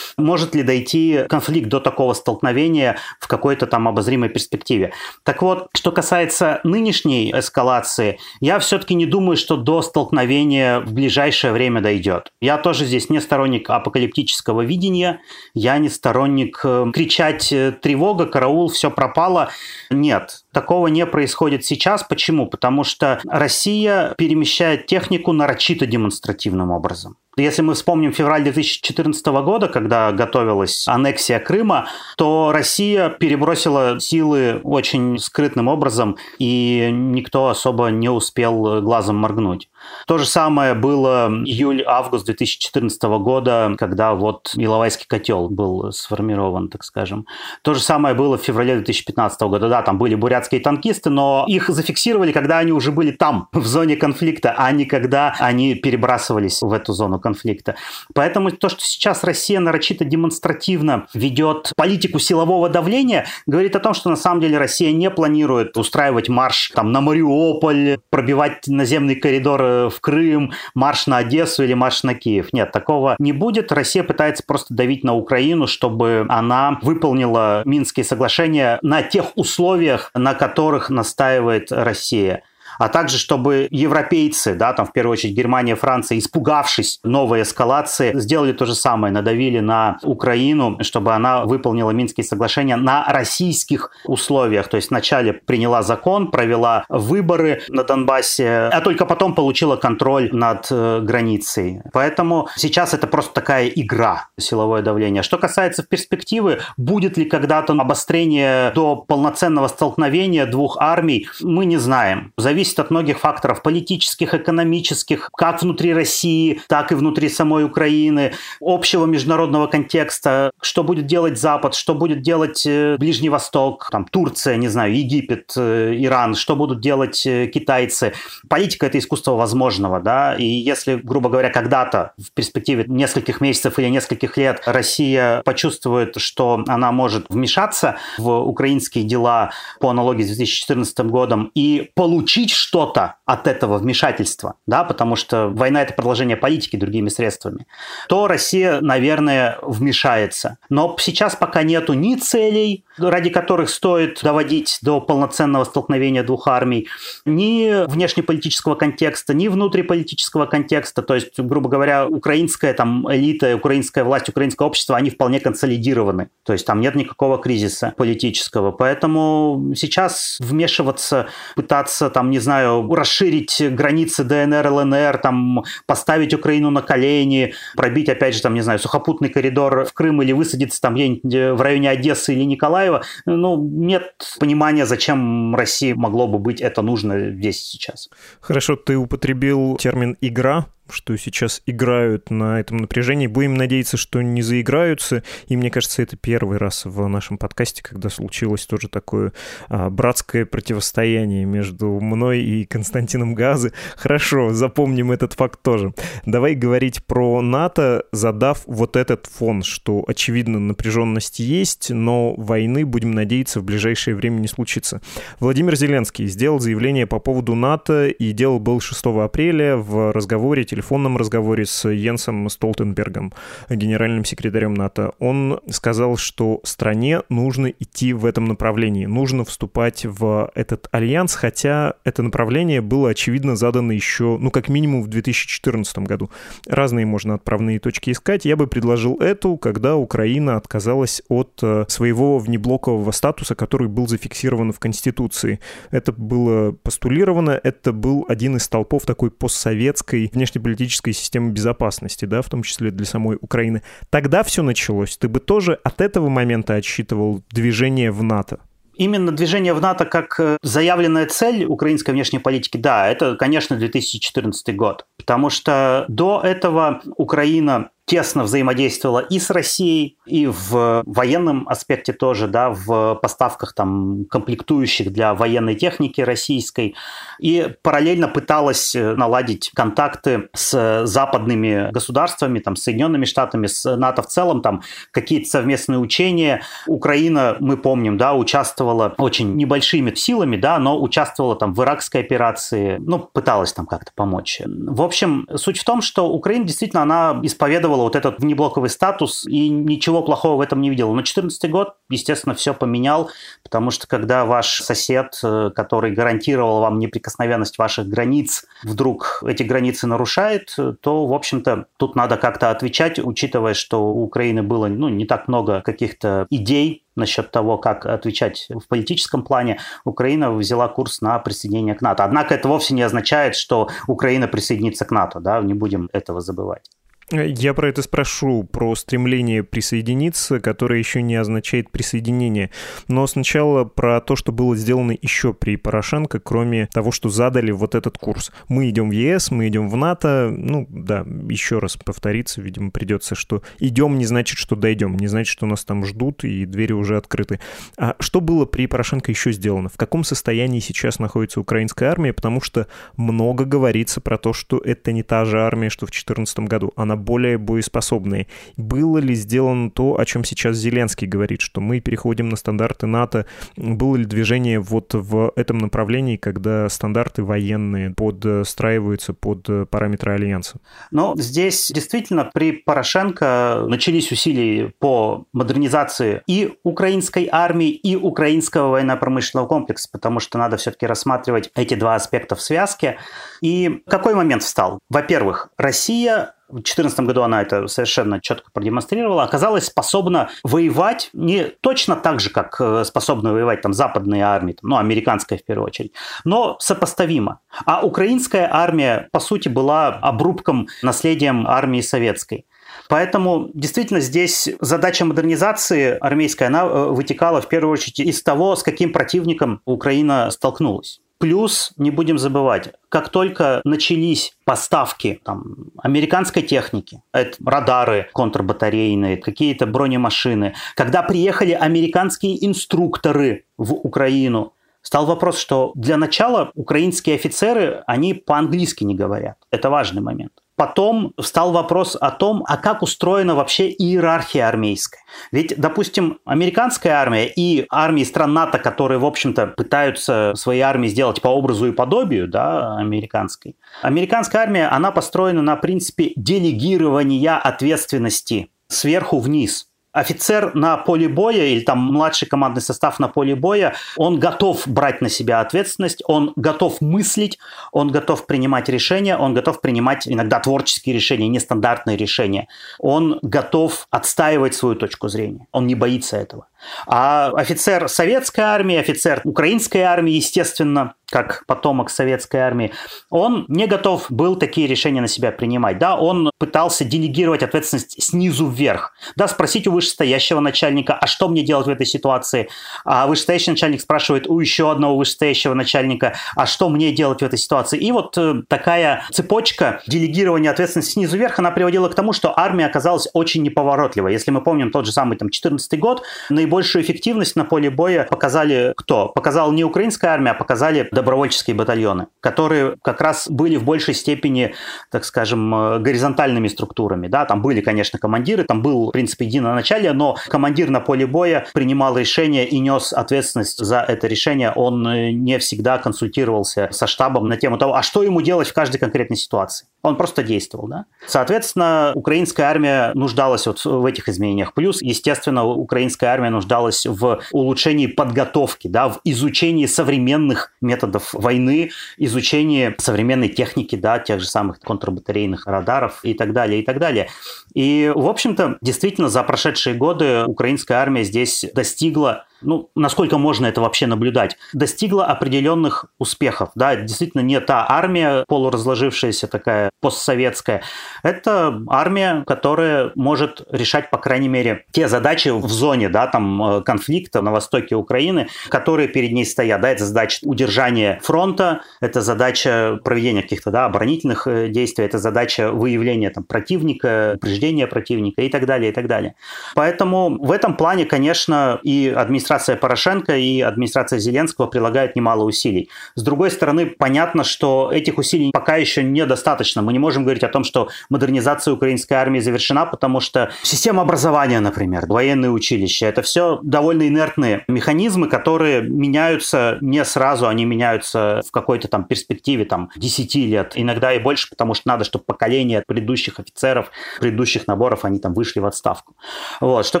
Может 0.16 0.56
ли 0.56 0.64
дойти 0.64 1.20
конфликт 1.28 1.68
до 1.68 1.78
такого 1.78 2.14
столкновения 2.14 2.98
в 3.20 3.28
какой-то 3.28 3.66
там 3.66 3.86
обозримой 3.86 4.28
перспективе? 4.28 4.92
Так 5.22 5.42
вот, 5.42 5.68
что 5.74 5.92
касается 5.92 6.60
нынешней 6.64 7.32
эскалации, 7.32 8.18
я 8.40 8.58
все-таки 8.58 8.94
не 8.94 9.06
думаю, 9.06 9.36
что 9.36 9.56
до 9.56 9.82
столкновения 9.82 10.80
в 10.80 10.92
ближайшее 10.92 11.52
время 11.52 11.80
дойдет. 11.80 12.32
Я 12.40 12.58
тоже 12.58 12.86
здесь 12.86 13.08
не 13.08 13.20
сторонник 13.20 13.70
апокалиптического 13.70 14.62
видения, 14.62 15.20
я 15.54 15.78
не 15.78 15.88
сторонник 15.88 16.60
э, 16.64 16.90
кричать 16.92 17.52
э, 17.52 17.72
тревога, 17.72 18.26
караул 18.26 18.47
караул, 18.48 18.68
все 18.68 18.90
пропало. 18.90 19.50
Нет, 19.90 20.44
такого 20.52 20.88
не 20.88 21.06
происходит 21.06 21.64
сейчас. 21.64 22.02
Почему? 22.02 22.46
Потому 22.46 22.84
что 22.84 23.20
Россия 23.26 24.14
перемещает 24.16 24.86
технику 24.86 25.32
нарочито 25.32 25.86
демонстративным 25.86 26.70
образом. 26.70 27.16
Если 27.36 27.62
мы 27.62 27.74
вспомним 27.74 28.12
февраль 28.12 28.42
2014 28.42 29.26
года, 29.26 29.68
когда 29.68 30.10
готовилась 30.10 30.88
аннексия 30.88 31.38
Крыма, 31.38 31.86
то 32.16 32.50
Россия 32.52 33.10
перебросила 33.10 34.00
силы 34.00 34.60
очень 34.64 35.18
скрытным 35.18 35.68
образом, 35.68 36.16
и 36.40 36.88
никто 36.90 37.46
особо 37.46 37.88
не 37.88 38.08
успел 38.08 38.82
глазом 38.82 39.16
моргнуть. 39.16 39.68
То 40.06 40.18
же 40.18 40.24
самое 40.24 40.74
было 40.74 41.28
июль-август 41.44 42.24
2014 42.26 43.02
года, 43.20 43.74
когда 43.78 44.14
вот 44.14 44.52
Иловайский 44.56 45.06
котел 45.06 45.48
был 45.48 45.92
сформирован, 45.92 46.68
так 46.68 46.84
скажем. 46.84 47.26
То 47.62 47.74
же 47.74 47.80
самое 47.80 48.14
было 48.14 48.38
в 48.38 48.42
феврале 48.42 48.76
2015 48.76 49.40
года. 49.42 49.68
Да, 49.68 49.82
там 49.82 49.98
были 49.98 50.14
бурятские 50.14 50.60
танкисты, 50.60 51.10
но 51.10 51.44
их 51.46 51.68
зафиксировали, 51.68 52.32
когда 52.32 52.58
они 52.58 52.72
уже 52.72 52.90
были 52.90 53.10
там, 53.10 53.48
в 53.52 53.66
зоне 53.66 53.96
конфликта, 53.96 54.54
а 54.56 54.72
не 54.72 54.84
когда 54.86 55.34
они 55.38 55.74
перебрасывались 55.74 56.62
в 56.62 56.72
эту 56.72 56.92
зону 56.92 57.20
конфликта. 57.20 57.76
Поэтому 58.14 58.50
то, 58.50 58.68
что 58.68 58.80
сейчас 58.80 59.24
Россия 59.24 59.60
нарочито 59.60 60.04
демонстративно 60.04 61.06
ведет 61.14 61.72
политику 61.76 62.18
силового 62.18 62.68
давления, 62.68 63.26
говорит 63.46 63.76
о 63.76 63.80
том, 63.80 63.94
что 63.94 64.10
на 64.10 64.16
самом 64.16 64.40
деле 64.40 64.58
Россия 64.58 64.92
не 64.92 65.10
планирует 65.10 65.76
устраивать 65.76 66.28
марш 66.28 66.72
там, 66.74 66.92
на 66.92 67.00
Мариуполь, 67.00 67.98
пробивать 68.10 68.66
наземный 68.66 69.16
коридор 69.16 69.77
в 69.86 70.00
Крым, 70.00 70.52
марш 70.74 71.06
на 71.06 71.18
Одессу 71.18 71.62
или 71.62 71.74
марш 71.74 72.02
на 72.02 72.14
Киев. 72.14 72.52
Нет, 72.52 72.72
такого 72.72 73.16
не 73.18 73.32
будет. 73.32 73.70
Россия 73.72 74.02
пытается 74.02 74.42
просто 74.46 74.74
давить 74.74 75.04
на 75.04 75.14
Украину, 75.14 75.66
чтобы 75.66 76.26
она 76.28 76.78
выполнила 76.82 77.62
Минские 77.64 78.04
соглашения 78.04 78.78
на 78.82 79.02
тех 79.02 79.36
условиях, 79.36 80.10
на 80.14 80.34
которых 80.34 80.90
настаивает 80.90 81.70
Россия 81.70 82.42
а 82.78 82.88
также 82.88 83.18
чтобы 83.18 83.68
европейцы, 83.70 84.54
да, 84.54 84.72
там 84.72 84.86
в 84.86 84.92
первую 84.92 85.12
очередь 85.12 85.34
Германия, 85.34 85.74
Франция, 85.74 86.18
испугавшись 86.18 87.00
новой 87.02 87.42
эскалации, 87.42 88.18
сделали 88.18 88.52
то 88.52 88.66
же 88.66 88.74
самое, 88.74 89.12
надавили 89.12 89.60
на 89.60 89.98
Украину, 90.02 90.78
чтобы 90.82 91.14
она 91.14 91.44
выполнила 91.44 91.90
Минские 91.90 92.24
соглашения 92.24 92.76
на 92.76 93.04
российских 93.08 93.90
условиях. 94.04 94.68
То 94.68 94.76
есть 94.76 94.90
вначале 94.90 95.32
приняла 95.32 95.82
закон, 95.82 96.30
провела 96.30 96.84
выборы 96.88 97.62
на 97.68 97.84
Донбассе, 97.84 98.70
а 98.72 98.80
только 98.80 99.06
потом 99.06 99.34
получила 99.34 99.76
контроль 99.76 100.30
над 100.32 100.68
э, 100.70 101.00
границей. 101.02 101.82
Поэтому 101.92 102.48
сейчас 102.56 102.94
это 102.94 103.06
просто 103.06 103.34
такая 103.34 103.66
игра, 103.68 104.28
силовое 104.38 104.82
давление. 104.82 105.22
Что 105.22 105.38
касается 105.38 105.82
перспективы, 105.82 106.60
будет 106.76 107.16
ли 107.16 107.24
когда-то 107.24 107.72
обострение 107.72 108.72
до 108.72 108.96
полноценного 108.96 109.68
столкновения 109.68 110.46
двух 110.46 110.76
армий, 110.80 111.28
мы 111.40 111.64
не 111.66 111.76
знаем. 111.76 112.32
Зависит 112.36 112.67
зависит 112.68 112.80
от 112.80 112.90
многих 112.90 113.18
факторов 113.18 113.62
политических, 113.62 114.34
экономических, 114.34 115.30
как 115.36 115.62
внутри 115.62 115.94
России, 115.94 116.60
так 116.68 116.92
и 116.92 116.94
внутри 116.94 117.28
самой 117.28 117.64
Украины, 117.64 118.32
общего 118.60 119.06
международного 119.06 119.66
контекста, 119.66 120.50
что 120.60 120.84
будет 120.84 121.06
делать 121.06 121.38
Запад, 121.38 121.74
что 121.74 121.94
будет 121.94 122.22
делать 122.22 122.66
э, 122.66 122.96
Ближний 122.98 123.30
Восток, 123.30 123.88
там, 123.90 124.04
Турция, 124.04 124.56
не 124.56 124.68
знаю, 124.68 124.94
Египет, 124.94 125.52
э, 125.56 125.94
Иран, 125.96 126.34
что 126.34 126.56
будут 126.56 126.80
делать 126.80 127.26
э, 127.26 127.46
китайцы. 127.46 128.12
Политика– 128.48 128.86
это 128.88 128.98
искусство 128.98 129.32
возможного, 129.32 130.00
да, 130.00 130.34
и 130.34 130.44
если, 130.44 130.96
грубо 130.96 131.30
говоря, 131.30 131.50
когда-то 131.50 132.12
в 132.18 132.32
перспективе 132.32 132.84
нескольких 132.86 133.40
месяцев 133.40 133.78
или 133.78 133.88
нескольких 133.88 134.36
лет 134.36 134.62
Россия 134.66 135.42
почувствует, 135.44 136.16
что 136.20 136.64
она 136.68 136.92
может 136.92 137.26
вмешаться 137.28 137.96
в 138.18 138.30
украинские 138.30 139.04
дела 139.04 139.50
по 139.80 139.88
аналогии 139.88 140.24
с 140.24 140.36
2014 140.36 140.98
годом 141.06 141.50
и 141.54 141.90
получить 141.94 142.50
что-то 142.58 143.17
от 143.28 143.46
этого 143.46 143.76
вмешательства, 143.76 144.54
да, 144.66 144.84
потому 144.84 145.14
что 145.14 145.48
война– 145.48 145.82
это 145.82 145.92
продолжение 145.92 146.34
политики 146.34 146.76
другими 146.76 147.10
средствами, 147.10 147.66
то 148.08 148.26
Россия, 148.26 148.80
наверное, 148.80 149.58
вмешается. 149.60 150.56
Но 150.70 150.96
сейчас 150.98 151.36
пока 151.36 151.62
нету 151.62 151.92
ни 151.92 152.14
целей, 152.14 152.86
ради 152.96 153.28
которых 153.28 153.68
стоит 153.68 154.20
доводить 154.22 154.78
до 154.80 155.02
полноценного 155.02 155.64
столкновения 155.64 156.22
двух 156.22 156.48
армий, 156.48 156.88
ни 157.26 157.86
внешнеполитического 157.86 158.76
контекста, 158.76 159.34
ни 159.34 159.48
внутриполитического 159.48 160.46
контекста. 160.46 161.02
То 161.02 161.14
есть, 161.14 161.38
грубо 161.38 161.68
говоря, 161.68 162.06
украинская 162.06 162.72
там 162.72 163.06
элита, 163.14 163.54
украинская 163.54 164.04
власть, 164.04 164.30
украинское 164.30 164.66
общество, 164.66 164.96
они 164.96 165.10
вполне 165.10 165.38
консолидированы. 165.38 166.30
То 166.44 166.54
есть 166.54 166.64
там 166.64 166.80
нет 166.80 166.94
никакого 166.94 167.36
кризиса 167.36 167.92
политического. 167.94 168.72
Поэтому 168.72 169.74
сейчас 169.76 170.38
вмешиваться, 170.40 171.26
пытаться 171.56 172.08
там, 172.08 172.30
не 172.30 172.38
знаю, 172.38 172.88
расширить 172.94 173.17
границы 173.20 174.24
ДНР, 174.24 174.66
ЛНР, 174.66 175.18
там 175.18 175.64
поставить 175.86 176.34
Украину 176.34 176.70
на 176.70 176.82
колени, 176.82 177.54
пробить, 177.76 178.08
опять 178.08 178.34
же, 178.34 178.42
там, 178.42 178.54
не 178.54 178.60
знаю, 178.60 178.78
сухопутный 178.78 179.28
коридор 179.28 179.84
в 179.84 179.92
Крым 179.92 180.22
или 180.22 180.32
высадиться 180.32 180.80
там 180.80 180.94
где-нибудь 180.94 181.58
в 181.58 181.60
районе 181.60 181.90
Одессы 181.90 182.34
или 182.34 182.44
Николаева, 182.44 183.02
ну, 183.26 183.62
нет 183.62 184.12
понимания, 184.38 184.86
зачем 184.86 185.54
России 185.54 185.92
могло 185.92 186.26
бы 186.28 186.38
быть 186.38 186.60
это 186.60 186.82
нужно 186.82 187.30
здесь 187.30 187.62
сейчас. 187.62 188.08
Хорошо, 188.40 188.76
ты 188.76 188.96
употребил 188.96 189.76
термин 189.76 190.16
«игра», 190.20 190.66
что 190.92 191.16
сейчас 191.16 191.62
играют 191.66 192.30
на 192.30 192.60
этом 192.60 192.78
напряжении. 192.78 193.26
Будем 193.26 193.54
надеяться, 193.54 193.96
что 193.96 194.22
не 194.22 194.42
заиграются. 194.42 195.22
И 195.46 195.56
мне 195.56 195.70
кажется, 195.70 196.02
это 196.02 196.16
первый 196.16 196.58
раз 196.58 196.84
в 196.84 197.06
нашем 197.08 197.38
подкасте, 197.38 197.82
когда 197.82 198.08
случилось 198.10 198.66
тоже 198.66 198.88
такое 198.88 199.32
а, 199.68 199.90
братское 199.90 200.46
противостояние 200.46 201.44
между 201.44 201.88
мной 202.00 202.40
и 202.40 202.64
Константином 202.64 203.34
Газы. 203.34 203.72
Хорошо, 203.96 204.52
запомним 204.52 205.12
этот 205.12 205.34
факт 205.34 205.60
тоже. 205.62 205.92
Давай 206.24 206.54
говорить 206.54 207.04
про 207.04 207.40
НАТО, 207.42 208.04
задав 208.12 208.62
вот 208.66 208.96
этот 208.96 209.26
фон, 209.26 209.62
что, 209.62 210.04
очевидно, 210.06 210.58
напряженность 210.58 211.38
есть, 211.38 211.90
но 211.90 212.34
войны, 212.34 212.84
будем 212.84 213.12
надеяться, 213.12 213.60
в 213.60 213.64
ближайшее 213.64 214.14
время 214.14 214.38
не 214.38 214.48
случится. 214.48 215.00
Владимир 215.40 215.76
Зеленский 215.76 216.26
сделал 216.26 216.60
заявление 216.60 217.06
по 217.06 217.18
поводу 217.18 217.54
НАТО 217.54 218.08
и 218.08 218.32
делал 218.32 218.58
был 218.58 218.80
6 218.80 219.06
апреля 219.06 219.76
в 219.76 220.12
разговоре 220.12 220.64
телефонном 220.78 221.16
разговоре 221.16 221.66
с 221.66 221.88
Йенсом 221.88 222.48
Столтенбергом, 222.48 223.32
генеральным 223.68 224.24
секретарем 224.24 224.74
НАТО, 224.74 225.12
он 225.18 225.58
сказал, 225.68 226.16
что 226.16 226.60
стране 226.62 227.22
нужно 227.28 227.66
идти 227.66 228.12
в 228.12 228.24
этом 228.24 228.44
направлении, 228.44 229.06
нужно 229.06 229.44
вступать 229.44 230.06
в 230.06 230.52
этот 230.54 230.86
альянс, 230.92 231.34
хотя 231.34 231.94
это 232.04 232.22
направление 232.22 232.80
было, 232.80 233.10
очевидно, 233.10 233.56
задано 233.56 233.92
еще, 233.92 234.38
ну, 234.38 234.52
как 234.52 234.68
минимум 234.68 235.02
в 235.02 235.08
2014 235.08 235.98
году. 235.98 236.30
Разные 236.68 237.06
можно 237.06 237.34
отправные 237.34 237.80
точки 237.80 238.12
искать. 238.12 238.44
Я 238.44 238.54
бы 238.54 238.68
предложил 238.68 239.16
эту, 239.16 239.56
когда 239.56 239.96
Украина 239.96 240.56
отказалась 240.56 241.22
от 241.28 241.58
э, 241.62 241.86
своего 241.88 242.38
внеблокового 242.38 243.10
статуса, 243.10 243.56
который 243.56 243.88
был 243.88 244.06
зафиксирован 244.06 244.72
в 244.72 244.78
Конституции. 244.78 245.58
Это 245.90 246.12
было 246.12 246.70
постулировано, 246.70 247.60
это 247.64 247.92
был 247.92 248.24
один 248.28 248.56
из 248.56 248.62
столпов 248.62 249.04
такой 249.06 249.32
постсоветской 249.32 250.30
внешнеполитической 250.32 250.67
политической 250.68 251.12
системы 251.12 251.50
безопасности, 251.50 252.26
да, 252.26 252.42
в 252.42 252.50
том 252.50 252.62
числе 252.62 252.90
для 252.90 253.06
самой 253.06 253.38
Украины. 253.40 253.82
Тогда 254.10 254.42
все 254.42 254.62
началось. 254.62 255.16
Ты 255.16 255.28
бы 255.28 255.40
тоже 255.40 255.78
от 255.82 256.00
этого 256.00 256.28
момента 256.28 256.74
отсчитывал 256.74 257.42
движение 257.50 258.10
в 258.10 258.22
НАТО? 258.22 258.58
Именно 258.94 259.32
движение 259.32 259.74
в 259.74 259.80
НАТО 259.80 260.04
как 260.04 260.38
э, 260.40 260.58
заявленная 260.62 261.26
цель 261.26 261.64
украинской 261.64 262.10
внешней 262.10 262.40
политики, 262.40 262.76
да, 262.76 263.08
это, 263.08 263.36
конечно, 263.36 263.76
2014 263.76 264.76
год. 264.76 265.06
Потому 265.16 265.50
что 265.50 266.04
до 266.08 266.40
этого 266.44 267.00
Украина 267.16 267.90
тесно 268.08 268.44
взаимодействовала 268.44 269.18
и 269.18 269.38
с 269.38 269.50
Россией, 269.50 270.16
и 270.24 270.46
в 270.46 271.02
военном 271.04 271.68
аспекте 271.68 272.14
тоже, 272.14 272.48
да, 272.48 272.70
в 272.70 273.16
поставках 273.16 273.74
там 273.74 274.24
комплектующих 274.30 275.12
для 275.12 275.34
военной 275.34 275.74
техники 275.74 276.22
российской, 276.22 276.94
и 277.38 277.70
параллельно 277.82 278.26
пыталась 278.26 278.96
э, 278.96 279.14
наладить 279.14 279.70
контакты 279.74 280.48
с 280.54 281.04
западными 281.04 281.90
государствами, 281.92 282.60
там, 282.60 282.76
с 282.76 282.82
Соединенными 282.84 283.26
Штатами, 283.26 283.66
с 283.66 283.96
НАТО 283.96 284.22
в 284.22 284.26
целом, 284.28 284.62
там, 284.62 284.82
какие-то 285.10 285.48
совместные 285.50 285.98
учения. 285.98 286.62
Украина, 286.86 287.56
мы 287.60 287.76
помним, 287.76 288.16
да, 288.16 288.34
участвовала 288.34 289.14
очень 289.18 289.54
небольшими 289.54 290.14
силами, 290.14 290.56
да, 290.56 290.78
но 290.78 291.00
участвовала 291.00 291.56
там 291.56 291.74
в 291.74 291.82
иракской 291.82 292.22
операции, 292.22 292.96
ну, 293.00 293.18
пыталась 293.18 293.74
там 293.74 293.84
как-то 293.86 294.12
помочь. 294.14 294.62
В 294.64 295.02
общем, 295.02 295.46
суть 295.56 295.78
в 295.78 295.84
том, 295.84 296.00
что 296.00 296.30
Украина 296.30 296.64
действительно, 296.64 297.02
она 297.02 297.38
исповедовала 297.42 297.97
вот 298.02 298.16
этот 298.16 298.40
внеблоковый 298.40 298.90
статус 298.90 299.46
и 299.46 299.68
ничего 299.68 300.22
плохого 300.22 300.56
в 300.56 300.60
этом 300.60 300.80
не 300.80 300.90
видела. 300.90 301.08
Но 301.08 301.16
2014 301.16 301.70
год, 301.70 301.94
естественно, 302.10 302.54
все 302.54 302.74
поменял, 302.74 303.30
потому 303.62 303.90
что 303.90 304.06
когда 304.06 304.44
ваш 304.44 304.82
сосед, 304.82 305.38
э, 305.42 305.70
который 305.74 306.12
гарантировал 306.12 306.80
вам 306.80 306.98
неприкосновенность 306.98 307.78
ваших 307.78 308.08
границ, 308.08 308.64
вдруг 308.82 309.42
эти 309.46 309.62
границы 309.62 310.06
нарушает, 310.06 310.76
то, 311.00 311.26
в 311.26 311.32
общем-то, 311.32 311.86
тут 311.96 312.16
надо 312.16 312.36
как-то 312.36 312.70
отвечать, 312.70 313.18
учитывая, 313.18 313.74
что 313.74 314.04
у 314.04 314.22
Украины 314.22 314.62
было 314.62 314.88
ну, 314.88 315.08
не 315.08 315.26
так 315.26 315.48
много 315.48 315.80
каких-то 315.80 316.46
идей 316.50 317.04
насчет 317.18 317.50
того, 317.50 317.76
как 317.76 318.06
отвечать 318.06 318.68
в 318.70 318.86
политическом 318.88 319.42
плане, 319.42 319.78
Украина 320.04 320.52
взяла 320.52 320.88
курс 320.88 321.20
на 321.20 321.38
присоединение 321.38 321.94
к 321.94 322.00
НАТО. 322.00 322.24
Однако 322.24 322.54
это 322.54 322.68
вовсе 322.68 322.94
не 322.94 323.02
означает, 323.02 323.56
что 323.56 323.88
Украина 324.06 324.48
присоединится 324.48 325.04
к 325.04 325.10
НАТО, 325.10 325.40
да, 325.40 325.60
не 325.60 325.74
будем 325.74 326.08
этого 326.12 326.40
забывать. 326.40 326.88
Я 327.30 327.74
про 327.74 327.88
это 327.88 328.00
спрошу, 328.00 328.64
про 328.64 328.94
стремление 328.94 329.62
присоединиться, 329.62 330.60
которое 330.60 330.98
еще 330.98 331.20
не 331.20 331.36
означает 331.36 331.90
присоединение. 331.90 332.70
Но 333.06 333.26
сначала 333.26 333.84
про 333.84 334.22
то, 334.22 334.34
что 334.34 334.50
было 334.50 334.74
сделано 334.76 335.14
еще 335.20 335.52
при 335.52 335.76
Порошенко, 335.76 336.40
кроме 336.40 336.86
того, 336.86 337.12
что 337.12 337.28
задали 337.28 337.70
вот 337.70 337.94
этот 337.94 338.16
курс. 338.16 338.50
Мы 338.68 338.88
идем 338.88 339.10
в 339.10 339.12
ЕС, 339.12 339.50
мы 339.50 339.68
идем 339.68 339.90
в 339.90 339.96
НАТО. 339.96 340.50
Ну, 340.56 340.86
да, 340.88 341.26
еще 341.50 341.80
раз 341.80 341.98
повториться, 341.98 342.62
видимо, 342.62 342.90
придется, 342.90 343.34
что 343.34 343.62
идем 343.78 344.16
не 344.16 344.24
значит, 344.24 344.56
что 344.56 344.74
дойдем, 344.74 345.14
не 345.16 345.26
значит, 345.26 345.52
что 345.52 345.66
нас 345.66 345.84
там 345.84 346.06
ждут 346.06 346.44
и 346.44 346.64
двери 346.64 346.94
уже 346.94 347.18
открыты. 347.18 347.60
А 347.98 348.16
что 348.20 348.40
было 348.40 348.64
при 348.64 348.86
Порошенко 348.86 349.30
еще 349.30 349.52
сделано? 349.52 349.90
В 349.90 349.98
каком 349.98 350.24
состоянии 350.24 350.80
сейчас 350.80 351.18
находится 351.18 351.60
украинская 351.60 352.10
армия? 352.10 352.32
Потому 352.32 352.62
что 352.62 352.86
много 353.16 353.66
говорится 353.66 354.22
про 354.22 354.38
то, 354.38 354.54
что 354.54 354.78
это 354.78 355.12
не 355.12 355.22
та 355.22 355.44
же 355.44 355.60
армия, 355.60 355.90
что 355.90 356.06
в 356.06 356.10
2014 356.10 356.60
году. 356.60 356.92
Она 356.96 357.17
более 357.18 357.58
боеспособные. 357.58 358.46
Было 358.76 359.18
ли 359.18 359.34
сделано 359.34 359.90
то, 359.90 360.18
о 360.18 360.24
чем 360.24 360.44
сейчас 360.44 360.76
Зеленский 360.76 361.26
говорит, 361.26 361.60
что 361.60 361.80
мы 361.80 362.00
переходим 362.00 362.48
на 362.48 362.56
стандарты 362.56 363.06
НАТО? 363.06 363.46
Было 363.76 364.16
ли 364.16 364.24
движение 364.24 364.80
вот 364.80 365.14
в 365.14 365.52
этом 365.56 365.78
направлении, 365.78 366.36
когда 366.36 366.88
стандарты 366.88 367.42
военные 367.42 368.10
подстраиваются 368.10 369.34
под 369.34 369.68
параметры 369.90 370.32
Альянса? 370.32 370.78
Ну, 371.10 371.34
здесь 371.36 371.90
действительно 371.92 372.50
при 372.52 372.72
Порошенко 372.72 373.84
начались 373.88 374.32
усилия 374.32 374.92
по 374.98 375.46
модернизации 375.52 376.42
и 376.46 376.74
украинской 376.82 377.48
армии, 377.50 377.90
и 377.90 378.16
украинского 378.16 378.90
военно-промышленного 378.90 379.66
комплекса, 379.66 380.08
потому 380.10 380.40
что 380.40 380.58
надо 380.58 380.76
все-таки 380.76 381.06
рассматривать 381.06 381.70
эти 381.74 381.94
два 381.94 382.14
аспекта 382.14 382.54
в 382.54 382.60
связке. 382.60 383.18
И 383.60 384.02
какой 384.06 384.34
момент 384.34 384.62
встал? 384.62 384.98
Во-первых, 385.08 385.70
Россия 385.76 386.54
в 386.68 386.74
2014 386.74 387.20
году 387.20 387.42
она 387.42 387.62
это 387.62 387.86
совершенно 387.86 388.40
четко 388.40 388.70
продемонстрировала, 388.72 389.42
оказалась 389.42 389.86
способна 389.86 390.50
воевать 390.62 391.30
не 391.32 391.64
точно 391.80 392.16
так 392.16 392.40
же, 392.40 392.50
как 392.50 392.76
э, 392.80 393.04
способны 393.04 393.52
воевать 393.52 393.80
там 393.80 393.92
западные 393.92 394.44
армии, 394.44 394.74
там, 394.74 394.90
ну, 394.90 394.96
американская 394.96 395.58
в 395.58 395.64
первую 395.64 395.86
очередь, 395.86 396.12
но 396.44 396.76
сопоставимо. 396.80 397.60
А 397.86 398.04
украинская 398.04 398.68
армия, 398.70 399.28
по 399.32 399.40
сути, 399.40 399.68
была 399.68 400.08
обрубком, 400.08 400.88
наследием 401.02 401.66
армии 401.66 402.00
советской. 402.00 402.66
Поэтому 403.08 403.70
действительно 403.74 404.20
здесь 404.20 404.68
задача 404.80 405.24
модернизации 405.24 406.18
армейской, 406.20 406.66
она 406.66 406.84
э, 406.84 407.06
вытекала 407.10 407.60
в 407.60 407.68
первую 407.68 407.92
очередь 407.92 408.20
из 408.20 408.42
того, 408.42 408.76
с 408.76 408.82
каким 408.82 409.12
противником 409.12 409.80
Украина 409.86 410.50
столкнулась. 410.50 411.20
Плюс, 411.38 411.92
не 411.96 412.10
будем 412.10 412.36
забывать, 412.36 412.92
как 413.08 413.28
только 413.28 413.80
начались 413.84 414.56
поставки 414.64 415.40
там, 415.44 415.92
американской 416.02 416.62
техники, 416.62 417.22
это 417.32 417.56
радары 417.64 418.28
контрбатарейные, 418.34 419.36
какие-то 419.36 419.86
бронемашины, 419.86 420.74
когда 420.96 421.22
приехали 421.22 421.72
американские 421.72 422.66
инструкторы 422.66 423.64
в 423.76 423.94
Украину, 423.94 424.72
стал 425.02 425.26
вопрос, 425.26 425.58
что 425.58 425.92
для 425.94 426.16
начала 426.16 426.72
украинские 426.74 427.36
офицеры, 427.36 428.02
они 428.06 428.34
по-английски 428.34 429.04
не 429.04 429.14
говорят. 429.14 429.56
Это 429.70 429.90
важный 429.90 430.22
момент. 430.22 430.52
Потом 430.78 431.32
встал 431.40 431.72
вопрос 431.72 432.16
о 432.18 432.30
том, 432.30 432.62
а 432.68 432.76
как 432.76 433.02
устроена 433.02 433.56
вообще 433.56 433.90
иерархия 433.90 434.68
армейская. 434.68 435.22
Ведь, 435.50 435.74
допустим, 435.76 436.38
американская 436.44 437.14
армия 437.14 437.48
и 437.48 437.84
армии 437.90 438.22
стран 438.22 438.52
НАТО, 438.52 438.78
которые, 438.78 439.18
в 439.18 439.24
общем-то, 439.26 439.66
пытаются 439.76 440.52
свои 440.54 440.78
армии 440.78 441.08
сделать 441.08 441.42
по 441.42 441.48
образу 441.48 441.88
и 441.88 441.92
подобию 441.92 442.46
да, 442.46 442.96
американской, 442.96 443.74
американская 444.02 444.62
армия, 444.62 444.86
она 444.86 445.10
построена 445.10 445.62
на 445.62 445.74
принципе 445.74 446.30
делегирования 446.36 447.58
ответственности 447.58 448.70
сверху 448.86 449.40
вниз 449.40 449.88
офицер 450.12 450.74
на 450.74 450.96
поле 450.96 451.28
боя 451.28 451.64
или 451.66 451.80
там 451.80 451.98
младший 451.98 452.48
командный 452.48 452.82
состав 452.82 453.18
на 453.18 453.28
поле 453.28 453.54
боя, 453.54 453.94
он 454.16 454.38
готов 454.38 454.86
брать 454.86 455.20
на 455.20 455.28
себя 455.28 455.60
ответственность, 455.60 456.22
он 456.26 456.52
готов 456.56 457.00
мыслить, 457.00 457.58
он 457.92 458.10
готов 458.10 458.46
принимать 458.46 458.88
решения, 458.88 459.36
он 459.36 459.54
готов 459.54 459.80
принимать 459.80 460.26
иногда 460.26 460.60
творческие 460.60 461.14
решения, 461.14 461.48
нестандартные 461.48 462.16
решения. 462.16 462.68
Он 462.98 463.38
готов 463.42 464.06
отстаивать 464.10 464.74
свою 464.74 464.94
точку 464.94 465.28
зрения. 465.28 465.66
Он 465.72 465.86
не 465.86 465.94
боится 465.94 466.36
этого. 466.36 466.66
А 467.06 467.50
офицер 467.54 468.08
советской 468.08 468.60
армии, 468.60 468.96
офицер 468.96 469.40
украинской 469.44 469.98
армии, 469.98 470.34
естественно, 470.34 471.14
как 471.30 471.64
потомок 471.66 472.10
советской 472.10 472.58
армии, 472.58 472.92
он 473.30 473.66
не 473.68 473.86
готов 473.86 474.26
был 474.30 474.56
такие 474.56 474.86
решения 474.86 475.20
на 475.20 475.28
себя 475.28 475.52
принимать. 475.52 475.98
Да, 475.98 476.16
он 476.16 476.50
пытался 476.58 477.04
делегировать 477.04 477.62
ответственность 477.62 478.22
снизу 478.22 478.68
вверх. 478.68 479.12
Да, 479.36 479.48
спросить 479.48 479.86
у 479.86 479.92
вышестоящего 479.92 480.60
начальника, 480.60 481.14
а 481.14 481.26
что 481.26 481.48
мне 481.48 481.62
делать 481.62 481.86
в 481.86 481.90
этой 481.90 482.06
ситуации? 482.06 482.68
А 483.04 483.26
вышестоящий 483.26 483.70
начальник 483.70 484.00
спрашивает 484.00 484.48
у 484.48 484.58
еще 484.58 484.90
одного 484.90 485.16
вышестоящего 485.16 485.74
начальника, 485.74 486.34
а 486.56 486.66
что 486.66 486.88
мне 486.88 487.12
делать 487.12 487.40
в 487.40 487.44
этой 487.44 487.58
ситуации? 487.58 487.98
И 487.98 488.10
вот 488.12 488.36
э, 488.38 488.62
такая 488.68 489.24
цепочка 489.30 490.00
делегирования 490.06 490.70
ответственности 490.70 491.12
снизу 491.12 491.36
вверх, 491.36 491.58
она 491.58 491.70
приводила 491.70 492.08
к 492.08 492.14
тому, 492.14 492.32
что 492.32 492.58
армия 492.58 492.86
оказалась 492.86 493.28
очень 493.34 493.62
неповоротливой. 493.62 494.32
Если 494.32 494.50
мы 494.50 494.62
помним 494.62 494.90
тот 494.90 495.06
же 495.06 495.12
самый 495.12 495.36
там 495.36 495.50
14 495.50 495.98
год, 495.98 496.22
наибольшую 496.48 497.04
эффективность 497.04 497.56
на 497.56 497.64
поле 497.64 497.90
боя 497.90 498.26
показали 498.28 498.94
кто? 498.96 499.28
Показала 499.28 499.70
не 499.72 499.84
украинская 499.84 500.30
армия, 500.30 500.52
а 500.52 500.54
показали 500.54 501.02
добровольческие 501.18 501.74
батальоны, 501.74 502.28
которые 502.38 502.94
как 503.02 503.20
раз 503.20 503.48
были 503.50 503.76
в 503.76 503.82
большей 503.82 504.14
степени, 504.14 504.74
так 505.10 505.24
скажем, 505.24 505.74
э, 505.74 505.98
горизонтальными 505.98 506.68
структурами. 506.68 507.26
Да? 507.26 507.44
Там 507.44 507.60
были, 507.60 507.80
конечно, 507.80 508.20
командиры, 508.20 508.62
там 508.62 508.82
был 508.82 509.10
принцип 509.10 509.40
единоначалия, 509.40 510.12
но 510.12 510.36
командир 510.46 510.90
на 510.90 511.00
поле 511.00 511.26
боя 511.26 511.66
принимал 511.74 512.16
решение 512.16 512.68
и 512.68 512.78
нес 512.78 513.12
ответственность 513.12 513.84
за 513.84 513.98
это 514.00 514.28
решение. 514.28 514.70
Он 514.70 515.06
э, 515.08 515.32
не 515.32 515.58
всегда 515.58 515.98
консультировался 515.98 516.88
со 516.92 517.08
штабом 517.08 517.48
на 517.48 517.56
тему 517.56 517.78
того, 517.78 517.96
а 517.96 518.02
что 518.02 518.22
ему 518.22 518.40
делать 518.40 518.68
в 518.68 518.72
каждой 518.72 518.98
конкретной 518.98 519.36
ситуации. 519.36 519.88
Он 520.02 520.16
просто 520.16 520.44
действовал, 520.44 520.86
да. 520.86 521.06
Соответственно, 521.26 522.12
украинская 522.14 522.66
армия 522.66 523.10
нуждалась 523.14 523.66
вот 523.66 523.84
в 523.84 524.04
этих 524.06 524.28
изменениях. 524.28 524.72
Плюс, 524.72 525.02
естественно, 525.02 525.64
украинская 525.64 526.30
армия 526.30 526.50
нуждалась 526.50 527.04
в 527.04 527.40
улучшении 527.50 528.06
подготовки, 528.06 528.86
да, 528.86 529.08
в 529.08 529.20
изучении 529.24 529.86
современных 529.86 530.72
методов 530.80 531.07
войны, 531.32 531.90
изучении 532.16 532.94
современной 532.98 533.48
техники, 533.48 533.96
да, 533.96 534.18
тех 534.18 534.40
же 534.40 534.46
самых 534.46 534.80
контрбатарейных 534.80 535.66
радаров 535.66 536.20
и 536.22 536.34
так 536.34 536.52
далее, 536.52 536.82
и 536.82 536.84
так 536.84 536.98
далее. 536.98 537.28
И, 537.74 538.12
в 538.14 538.28
общем-то, 538.28 538.78
действительно, 538.80 539.28
за 539.28 539.42
прошедшие 539.42 539.94
годы 539.94 540.44
украинская 540.44 540.98
армия 540.98 541.24
здесь 541.24 541.64
достигла 541.74 542.46
ну, 542.60 542.90
насколько 542.94 543.38
можно 543.38 543.66
это 543.66 543.80
вообще 543.80 544.06
наблюдать, 544.06 544.56
достигла 544.72 545.26
определенных 545.26 546.06
успехов. 546.18 546.70
Да, 546.74 546.96
действительно 546.96 547.42
не 547.42 547.60
та 547.60 547.86
армия 547.88 548.44
полуразложившаяся 548.48 549.46
такая 549.46 549.90
постсоветская. 550.00 550.82
Это 551.22 551.80
армия, 551.88 552.44
которая 552.46 553.12
может 553.14 553.66
решать, 553.70 554.10
по 554.10 554.18
крайней 554.18 554.48
мере, 554.48 554.84
те 554.92 555.08
задачи 555.08 555.48
в 555.48 555.68
зоне, 555.68 556.08
да, 556.08 556.26
там 556.26 556.62
э, 556.62 556.82
конфликта 556.82 557.42
на 557.42 557.52
востоке 557.52 557.94
Украины, 557.94 558.48
которые 558.68 559.08
перед 559.08 559.32
ней 559.32 559.44
стоят. 559.44 559.80
Да, 559.80 559.90
это 559.90 560.04
задача 560.04 560.40
удержания 560.42 561.20
фронта, 561.22 561.82
это 562.00 562.20
задача 562.20 562.98
проведения 563.04 563.42
каких-то, 563.42 563.70
да, 563.70 563.86
оборонительных 563.86 564.46
э, 564.46 564.68
действий, 564.68 565.04
это 565.04 565.18
задача 565.18 565.70
выявления 565.72 566.30
там 566.30 566.44
противника, 566.44 567.34
упреждения 567.36 567.86
противника 567.86 568.42
и 568.42 568.48
так 568.48 568.66
далее, 568.66 568.90
и 568.90 568.94
так 568.94 569.06
далее. 569.06 569.34
Поэтому 569.74 570.38
в 570.38 570.52
этом 570.52 570.76
плане, 570.76 571.04
конечно, 571.04 571.80
и 571.82 572.12
администрация 572.14 572.47
администрация 572.48 572.76
Порошенко 572.76 573.36
и 573.36 573.60
администрация 573.60 574.18
Зеленского 574.18 574.66
прилагают 574.68 575.14
немало 575.16 575.44
усилий. 575.44 575.90
С 576.14 576.22
другой 576.22 576.50
стороны, 576.50 576.86
понятно, 576.86 577.44
что 577.44 577.90
этих 577.92 578.16
усилий 578.16 578.50
пока 578.52 578.76
еще 578.76 579.02
недостаточно. 579.02 579.82
Мы 579.82 579.92
не 579.92 579.98
можем 579.98 580.22
говорить 580.22 580.42
о 580.44 580.48
том, 580.48 580.64
что 580.64 580.88
модернизация 581.10 581.74
украинской 581.74 582.14
армии 582.14 582.40
завершена, 582.40 582.86
потому 582.86 583.20
что 583.20 583.50
система 583.62 584.02
образования, 584.02 584.60
например, 584.60 585.04
военные 585.06 585.50
училища, 585.50 586.06
это 586.06 586.22
все 586.22 586.58
довольно 586.62 587.06
инертные 587.06 587.64
механизмы, 587.68 588.28
которые 588.28 588.80
меняются 588.80 589.76
не 589.82 590.02
сразу, 590.04 590.48
они 590.48 590.64
меняются 590.64 591.42
в 591.46 591.50
какой-то 591.50 591.88
там 591.88 592.04
перспективе 592.04 592.64
там 592.64 592.90
10 592.96 593.34
лет, 593.34 593.72
иногда 593.74 594.14
и 594.14 594.18
больше, 594.18 594.48
потому 594.48 594.72
что 594.72 594.88
надо, 594.88 595.04
чтобы 595.04 595.24
поколение 595.24 595.82
предыдущих 595.86 596.40
офицеров, 596.40 596.90
предыдущих 597.20 597.66
наборов, 597.66 598.06
они 598.06 598.18
там 598.18 598.32
вышли 598.32 598.60
в 598.60 598.66
отставку. 598.66 599.16
Вот. 599.60 599.84
Что 599.84 600.00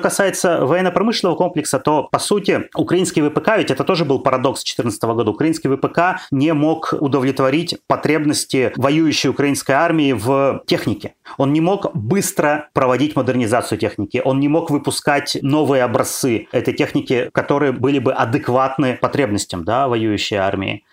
касается 0.00 0.64
военно-промышленного 0.64 1.36
комплекса, 1.36 1.78
то, 1.78 2.04
по 2.04 2.18
сути, 2.18 2.37
сути, 2.38 2.68
украинский 2.74 3.22
ВПК, 3.22 3.58
ведь 3.58 3.70
это 3.70 3.84
тоже 3.84 4.04
был 4.04 4.20
парадокс 4.20 4.60
2014 4.60 5.02
года, 5.04 5.30
украинский 5.30 5.68
ВПК 5.68 6.20
не 6.30 6.52
мог 6.52 6.94
удовлетворить 6.98 7.76
потребности 7.86 8.72
воюющей 8.76 9.30
украинской 9.30 9.72
армии 9.72 10.12
в 10.12 10.62
технике. 10.66 11.14
Он 11.36 11.52
не 11.52 11.60
мог 11.60 11.94
быстро 11.94 12.68
проводить 12.72 13.16
модернизацию 13.16 13.78
техники, 13.78 14.22
он 14.24 14.40
не 14.40 14.48
мог 14.48 14.70
выпускать 14.70 15.36
новые 15.42 15.82
образцы 15.82 16.46
этой 16.52 16.74
техники, 16.74 17.30
которые 17.32 17.72
были 17.72 17.98
бы 17.98 18.12
адекватны 18.12 18.96
потребностям 18.96 19.64
да, 19.64 19.88
воюющей 19.88 20.36
армии. 20.36 20.84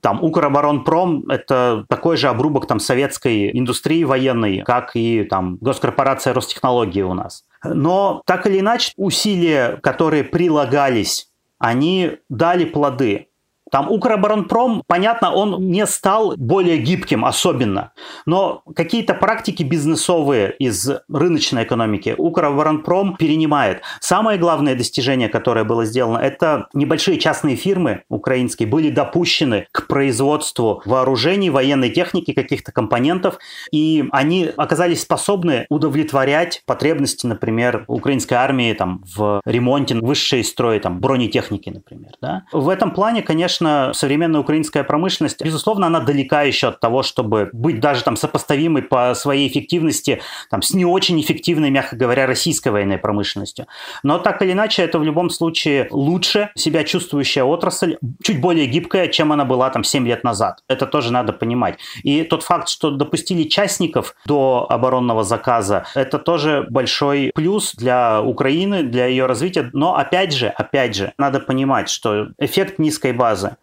Там 0.00 0.22
Укроборонпром– 0.22 1.24
это 1.28 1.84
такой 1.88 2.16
же 2.16 2.28
обрубок 2.28 2.66
там, 2.66 2.80
советской 2.80 3.56
индустрии 3.56 4.04
военной, 4.04 4.62
как 4.64 4.96
и 4.96 5.24
там 5.24 5.56
госкорпорация 5.60 6.34
Ростехнологии 6.34 7.02
у 7.02 7.14
нас. 7.14 7.44
Но 7.64 8.22
так 8.26 8.46
или 8.46 8.60
иначе, 8.60 8.92
усилия, 8.96 9.78
которые 9.82 10.24
прилагались, 10.24 11.30
они 11.58 12.18
дали 12.28 12.64
плоды. 12.64 13.28
Там 13.74 13.90
Укроборонпром, 13.90 14.84
понятно, 14.86 15.32
он 15.32 15.68
не 15.68 15.84
стал 15.86 16.34
более 16.36 16.78
гибким 16.78 17.24
особенно, 17.24 17.90
но 18.24 18.62
какие-то 18.76 19.14
практики 19.14 19.64
бизнесовые 19.64 20.54
из 20.60 20.88
рыночной 21.12 21.64
экономики 21.64 22.14
Укроборонпром 22.16 23.16
перенимает. 23.16 23.82
Самое 23.98 24.38
главное 24.38 24.76
достижение, 24.76 25.28
которое 25.28 25.64
было 25.64 25.86
сделано, 25.86 26.18
это 26.18 26.68
небольшие 26.72 27.18
частные 27.18 27.56
фирмы 27.56 28.04
украинские 28.08 28.68
были 28.68 28.90
допущены 28.90 29.66
к 29.72 29.88
производству 29.88 30.80
вооружений, 30.84 31.50
военной 31.50 31.90
техники, 31.90 32.32
каких-то 32.32 32.70
компонентов, 32.70 33.38
и 33.72 34.04
они 34.12 34.52
оказались 34.56 35.02
способны 35.02 35.66
удовлетворять 35.68 36.62
потребности, 36.64 37.26
например, 37.26 37.86
украинской 37.88 38.34
армии 38.34 38.72
там, 38.72 39.02
в 39.16 39.40
ремонте 39.44 39.96
высшей 39.96 40.44
строя, 40.44 40.78
там, 40.78 41.00
бронетехники, 41.00 41.70
например. 41.70 42.12
Да? 42.22 42.44
В 42.52 42.68
этом 42.68 42.92
плане, 42.92 43.22
конечно, 43.22 43.63
конечно, 43.64 43.92
современная 43.94 44.40
украинская 44.40 44.84
промышленность, 44.84 45.42
безусловно, 45.42 45.86
она 45.86 46.00
далека 46.00 46.42
еще 46.42 46.68
от 46.68 46.80
того, 46.80 47.02
чтобы 47.02 47.50
быть 47.52 47.80
даже 47.80 48.02
там 48.02 48.16
сопоставимой 48.16 48.82
по 48.82 49.14
своей 49.14 49.48
эффективности 49.48 50.20
там, 50.50 50.62
с 50.62 50.74
не 50.74 50.84
очень 50.84 51.20
эффективной, 51.20 51.70
мягко 51.70 51.96
говоря, 51.96 52.26
российской 52.26 52.68
военной 52.68 52.98
промышленностью. 52.98 53.66
Но 54.02 54.18
так 54.18 54.42
или 54.42 54.52
иначе, 54.52 54.82
это 54.82 54.98
в 54.98 55.04
любом 55.04 55.30
случае 55.30 55.88
лучше 55.90 56.50
себя 56.54 56.84
чувствующая 56.84 57.44
отрасль, 57.44 57.96
чуть 58.22 58.40
более 58.40 58.66
гибкая, 58.66 59.08
чем 59.08 59.32
она 59.32 59.44
была 59.44 59.70
там 59.70 59.84
7 59.84 60.06
лет 60.06 60.24
назад. 60.24 60.62
Это 60.68 60.86
тоже 60.86 61.12
надо 61.12 61.32
понимать. 61.32 61.78
И 62.02 62.22
тот 62.22 62.42
факт, 62.42 62.68
что 62.68 62.90
допустили 62.90 63.44
частников 63.44 64.14
до 64.26 64.66
оборонного 64.68 65.24
заказа, 65.24 65.84
это 65.94 66.18
тоже 66.18 66.66
большой 66.70 67.32
плюс 67.34 67.74
для 67.74 68.22
Украины, 68.22 68.82
для 68.82 69.06
ее 69.06 69.26
развития. 69.26 69.70
Но 69.72 69.96
опять 69.96 70.32
же, 70.32 70.48
опять 70.48 70.94
же, 70.94 71.12
надо 71.18 71.40
понимать, 71.40 71.88
что 71.88 72.28
эффект 72.38 72.78
низкой 72.78 73.12
базы 73.12 73.53